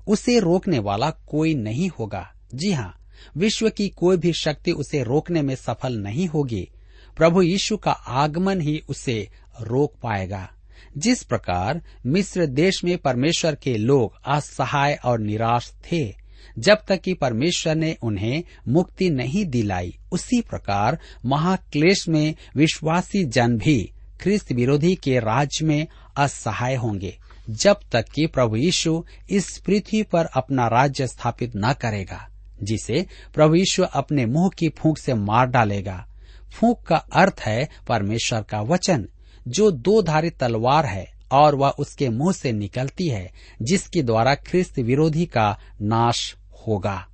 उसे 0.08 0.40
रोकने 0.40 0.80
वाला 0.80 1.10
कोई 1.10 1.56
नहीं 1.56 1.90
होगा। 1.90 2.34
जी 2.56 2.72
हाँ 2.72 3.07
विश्व 3.38 3.70
की 3.70 3.90
कोई 3.90 4.18
भी 4.18 4.34
शक्ति 4.34 4.72
उसे 4.72 5.04
रोकने 5.04 5.42
में 5.42 5.56
सफल 5.56 5.94
नहीं 5.94 6.28
होगी। 6.28 6.70
प्रभु 7.18 7.42
यीशु 7.42 7.78
का 7.78 7.92
आगमन 7.92 8.62
ही 8.62 8.84
उसे 8.90 9.30
रोक 9.62 9.94
पाएगा। 10.04 10.50
जिस 10.98 11.24
प्रकार 11.24 11.82
मिस्र 12.06 12.46
देश 12.46 12.84
में 12.84 12.98
परमेश्वर 12.98 13.56
के 13.56 13.78
लोग 13.78 14.14
असहाय 14.26 15.00
और 15.06 15.20
निराश 15.20 15.74
थे, 15.92 16.16
जब 16.60 16.78
तक 16.88 17.02
कि 17.02 17.14
परमेश्वर 17.14 17.76
ने 17.76 17.98
उन्हें 18.02 18.44
मुक्ति 18.68 19.10
नहीं 19.10 19.46
दिलाई, 19.46 19.98
उसी 20.12 20.42
प्रकार 20.42 21.00
महाक्लेश 21.26 22.08
में 22.08 22.36
विश्वासी 22.56 23.26
जन 23.26 23.58
भी 23.58 23.92
ख्रिस्त 24.22 24.52
विरोधी 24.52 24.96
के 24.96 25.20
राज्य 25.20 25.66
में 25.66 25.88
असहाय 26.18 26.76
होंगे, 26.76 27.18
जब 27.50 27.80
तक 27.92 28.06
कि 28.16 28.28
प्रभु 28.28 28.56
यीशु 28.56 29.04
इस 29.30 29.58
पृथ्वी 29.58 30.04
पर 30.04 30.26
अपना 30.26 30.68
राज्य 30.68 31.08
स्थापित 31.08 31.52
न 31.56 31.74
करेगा। 31.74 32.30
जिसे 32.64 33.06
प्रभु 33.34 33.56
यीशु 33.56 33.84
अपने 33.84 34.26
मुँह 34.26 34.50
की 34.58 34.70
फूंक 34.70 34.98
से 34.98 35.14
मार 35.14 35.48
डालेगा। 35.48 36.08
फूंक 36.54 36.80
का 36.88 36.96
अर्थ 36.96 37.36
है 37.40 37.70
परमेश्वर 37.88 38.42
का 38.42 38.62
वचन, 38.62 39.08
जो 39.48 39.72
दो 39.72 40.02
धारी 40.02 40.30
तलवार 40.30 40.86
है 40.86 41.12
और 41.32 41.56
वह 41.56 41.70
उसके 41.70 42.10
मुँह 42.10 42.34
से 42.34 42.52
निकलती 42.52 43.08
है, 43.08 43.32
जिसके 43.62 44.04
द्वारा 44.04 44.36
ख्रिस्त 44.36 44.80
विरोधी 44.80 45.26
का 45.26 45.60
नाश 45.82 46.36
होगा। 46.68 47.08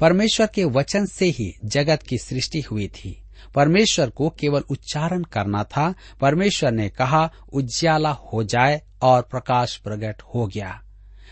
परमेश्वर 0.00 0.46
के 0.46 0.64
वचन 0.64 1.06
से 1.06 1.26
ही 1.26 1.54
जगत 1.64 2.02
की 2.02 2.18
सृष्टि 2.18 2.60
हुई 2.60 2.88
थी। 2.88 3.22
परमेश्वर 3.54 4.10
को 4.10 4.28
केवल 4.28 4.60
उच्चारण 4.60 5.22
करना 5.22 5.64
था। 5.64 5.94
परमेश्वर 6.20 6.70
ने 6.70 6.88
कहा, 6.88 7.32
उज्याला 7.52 8.10
हो 8.10 8.44
जाए 8.44 8.82
और 9.02 9.22
प्रकाश 9.22 9.76
प्रकट 9.76 10.22
हो 10.22 10.46
गया। 10.46 10.82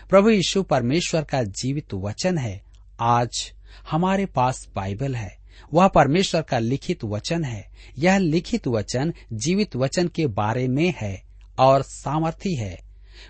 प्रभु 0.09 0.29
यीशु 0.29 0.63
परमेश्वर 0.63 1.23
का 1.23 1.43
जीवित 1.43 1.93
वचन 1.93 2.37
है। 2.37 2.64
आज 2.99 3.53
हमारे 3.91 4.25
पास 4.25 4.69
बाइबल 4.75 5.15
है। 5.15 5.37
वह 5.73 5.87
परमेश्वर 5.87 6.41
का 6.41 6.59
लिखित 6.59 7.03
वचन 7.03 7.43
है। 7.43 7.71
यह 7.97 8.17
लिखित 8.17 8.67
वचन 8.67 9.13
जीवित 9.33 9.75
वचन 9.75 10.07
के 10.07 10.27
बारे 10.27 10.67
में 10.67 10.93
है 10.97 11.23
और 11.59 11.81
सामर्थी 11.81 12.55
है। 12.55 12.79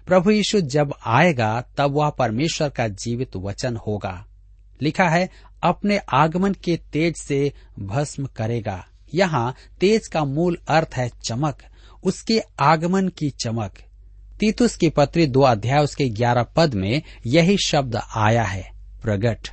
प्रभु 0.07 0.31
यीशु 0.31 0.61
जब 0.61 0.93
आएगा, 1.05 1.63
तब 1.77 1.91
वह 1.91 2.09
परमेश्वर 2.09 2.69
का 2.69 2.87
जीवित 2.87 3.35
वचन 3.35 3.75
होगा। 3.75 4.25
लिखा 4.81 5.09
है, 5.09 5.29
अपने 5.63 5.97
आगमन 5.97 6.53
के 6.53 6.77
तेज 6.77 7.15
से 7.27 7.53
भस्म 7.79 8.25
करेगा। 8.25 8.87
यहाँ 9.13 9.55
तेज 9.79 10.07
का 10.07 10.25
मूल 10.25 10.57
अर्थ 10.67 10.89
है 10.95 11.11
चमक। 11.25 11.57
उसके 12.03 12.41
आगमन 12.59 13.07
की 13.07 13.29
चमक। 13.29 13.73
तीतुस 14.39 14.75
की 14.75 14.89
पत्री 14.89 15.27
दो 15.27 15.41
अध्याय 15.41 15.83
उसके 15.83 16.09
ग्यारह 16.09 16.43
पद 16.43 16.73
में 16.73 17.01
यही 17.25 17.57
शब्द 17.65 17.99
आया 18.15 18.43
है। 18.43 18.74
प्रगट। 19.05 19.49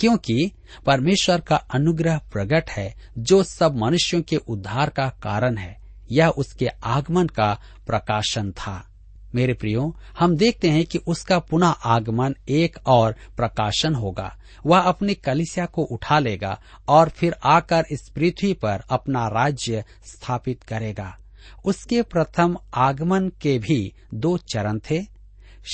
क्योंकि 0.00 0.52
परमेश्वर 0.86 1.40
का 1.40 1.56
अनुग्रह 1.56 2.18
प्रगट 2.32 2.70
है, 2.70 2.94
जो 3.18 3.42
सब 3.42 3.76
मनुष्यों 3.76 4.22
के 4.22 4.36
उद्धार 4.36 4.90
का 4.90 5.08
कारण 5.08 5.56
है। 5.56 5.80
यह 6.12 6.28
उसके 6.28 6.66
आगमन 6.66 7.26
का 7.26 7.60
प्रकाशन 7.86 8.50
था। 8.50 8.92
मेरे 9.34 9.54
प्रियो, 9.54 9.96
हम 10.18 10.36
देखते 10.36 10.70
हैं 10.70 10.84
कि 10.84 10.98
उसका 10.98 11.38
पुनः 11.38 11.66
आगमन 11.66 12.34
एक 12.48 12.78
और 12.86 13.12
प्रकाशन 13.36 13.94
होगा। 13.94 14.36
वह 14.66 14.78
अपनी 14.78 15.14
कलिसिया 15.14 15.66
को 15.66 15.82
उठा 15.82 16.18
लेगा 16.18 16.60
और 16.88 17.08
फिर 17.08 17.34
आकर 17.44 17.84
इस 17.92 18.08
पृथ्वी 18.08 18.52
पर 18.52 18.82
अपना 18.90 19.28
राज्य 19.28 19.84
स्थापित 20.04 20.62
करेगा। 20.62 21.18
उसके 21.64 22.02
प्रथम 22.02 22.56
आगमन 22.74 23.28
के 23.28 23.58
भी 23.58 23.92
दो 24.14 24.38
चरण 24.38 24.78
थे। 24.78 25.02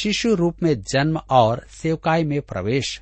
शिशु 0.03 0.35
रूप 0.35 0.57
में 0.63 0.83
जन्म 0.83 1.17
और 1.17 1.67
सेवकाई 1.71 2.25
में 2.25 2.43
प्रवेश। 2.43 3.01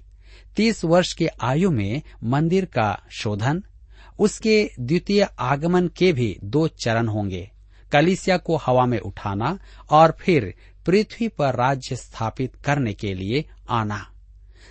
तीस 0.61 0.85
वर्ष 0.85 1.13
की 1.13 1.27
आयु 1.27 1.71
में 1.71 2.03
मंदिर 2.25 2.65
का 2.65 3.03
शोधन, 3.11 3.63
उसके 4.19 4.71
द्वितीय 4.81 5.27
आगमन 5.39 5.89
के 5.89 6.13
भी 6.13 6.37
दो 6.45 6.69
चरण 6.69 7.09
होंगे, 7.09 7.51
कलिसिया 7.93 8.37
को 8.37 8.57
हवा 8.57 8.85
में 8.87 8.99
उठाना 8.99 9.59
और 9.91 10.17
फिर 10.21 10.55
पृथ्वी 10.87 11.29
पर 11.29 11.55
राज्य 11.55 11.97
स्थापित 11.97 12.57
करने 12.57 12.93
के 12.93 13.15
लिए 13.15 13.45
आना, 13.71 14.07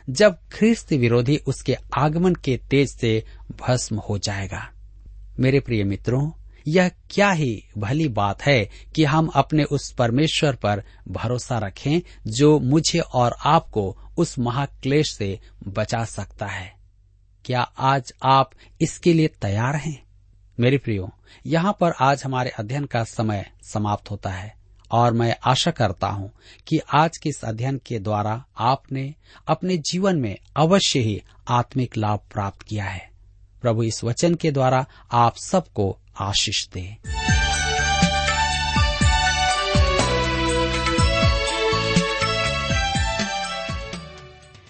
जब 0.09 0.37
ख्रिस्त 0.51 0.93
विरोधी 0.93 1.37
उसके 1.47 1.77
आगमन 1.97 2.35
के 2.35 2.57
तेज 2.57 2.89
से 2.89 3.23
भस्म 3.51 3.95
हो 3.99 4.17
जाएगा। 4.17 4.69
मेरे 5.39 5.59
प्रिय 5.59 5.83
मित्रों, 5.83 6.31
यह 6.67 6.89
क्या 6.89 7.31
ही 7.31 7.63
भली 7.77 8.07
बात 8.07 8.41
है 8.41 8.69
कि 8.95 9.03
हम 9.03 9.27
अपने 9.27 9.63
उस 9.63 9.91
परमेश्वर 9.91 10.55
पर 10.55 10.83
भरोसा 11.07 11.57
रखें 11.57 12.01
जो 12.27 12.59
मुझे 12.59 12.99
और 12.99 13.35
आपको 13.45 13.97
उस 14.19 14.39
महाक्लेश 14.39 15.11
से 15.13 15.39
बचा 15.67 16.03
सकता 16.05 16.47
है। 16.47 16.75
क्या 17.45 17.61
आज 17.61 18.13
आप 18.23 18.51
इसके 18.81 19.13
लिए 19.13 19.27
तैयार 19.27 19.75
हैं? 19.75 20.03
मेरे 20.59 20.77
प्रियो, 20.77 21.09
यहाँ 21.45 21.77
पर 21.79 21.91
आज 21.91 22.23
हमारे 22.23 22.49
अध्ययन 22.49 22.85
का 22.85 23.03
समय 23.03 23.51
समाप्त 23.63 24.11
होता 24.11 24.29
है, 24.29 24.55
और 24.91 25.13
मैं 25.13 25.35
आशा 25.43 25.71
करता 25.71 26.07
हूँ 26.07 26.31
कि 26.67 26.79
आज 26.93 27.17
के 27.17 27.29
इस 27.29 27.45
अध्ययन 27.45 27.81
के 27.85 27.99
द्वारा 27.99 28.43
आपने 28.57 29.13
अपने 29.47 29.77
जीवन 29.77 30.15
में 30.15 30.37
अवश्य 30.55 30.99
ही 30.99 31.21
आत्मिक 31.47 31.97
लाभ 31.97 32.19
प्राप्त 32.33 32.61
किया 32.61 32.85
है। 32.85 33.09
प्रभु 33.61 33.83
इस 33.83 34.03
वचन 34.03 34.35
के 34.35 34.51
द्वारा 34.51 34.85
आप 35.11 35.35
सबको 35.35 35.97
आशीष 36.19 36.67
दे। 36.67 37.18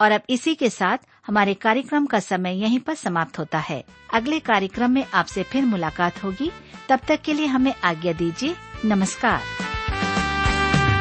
और 0.00 0.12
अब 0.12 0.20
इसी 0.30 0.54
के 0.54 0.70
साथ 0.70 0.98
हमारे 1.26 1.54
कार्यक्रम 1.54 2.06
का 2.06 2.18
समय 2.18 2.60
यहीं 2.62 2.80
पर 2.80 2.94
समाप्त 2.94 3.38
होता 3.38 3.58
है। 3.58 3.84
अगले 4.14 4.38
कार्यक्रम 4.38 4.90
में 4.90 5.06
आपसे 5.14 5.42
फिर 5.42 5.64
मुलाकात 5.64 6.24
होगी। 6.24 6.52
तब 6.88 7.00
तक 7.08 7.20
के 7.22 7.32
लिए 7.32 7.46
हमें 7.46 7.74
आज्ञा 7.84 8.12
दीजिए। 8.12 8.54
नमस्कार। 8.84 9.40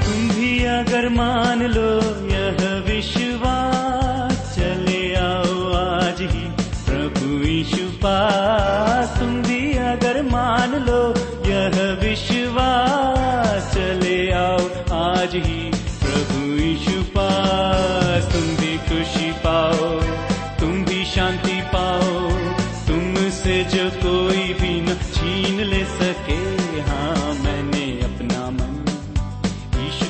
तुम 0.05 0.29
भी 0.29 0.63
अगर 0.63 1.09
मान 1.09 1.63
लो 1.63 1.99
यह 2.27 2.83
विश्वास, 2.87 4.55
चले 4.55 5.15
आओ 5.15 5.73
आज 5.73 6.21
ही 6.21 6.47
प्रभु 6.85 7.47
यीशु 7.47 7.91
पास। 7.97 8.92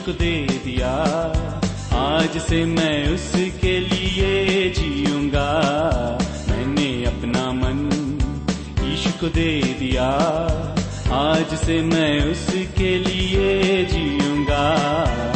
यीशु 0.04 0.12
को 0.12 0.20
दे 0.20 0.48
दिया। 0.66 0.92
आज 1.96 2.38
से 2.38 2.66
मैं 2.66 3.14
उसके 3.14 3.80
लिए 3.80 4.70
जीऊँगा। 4.70 5.50
मैंने 6.50 7.06
अपना 7.06 7.52
मन 7.52 7.90
ईश्क 8.94 9.24
दे 9.24 9.62
दिया। 9.62 10.10
आज 11.12 11.56
से 11.56 11.82
मैं 11.82 12.32
उसके 12.32 12.98
लिए 13.00 13.86
जीऊँगा। 13.86 15.33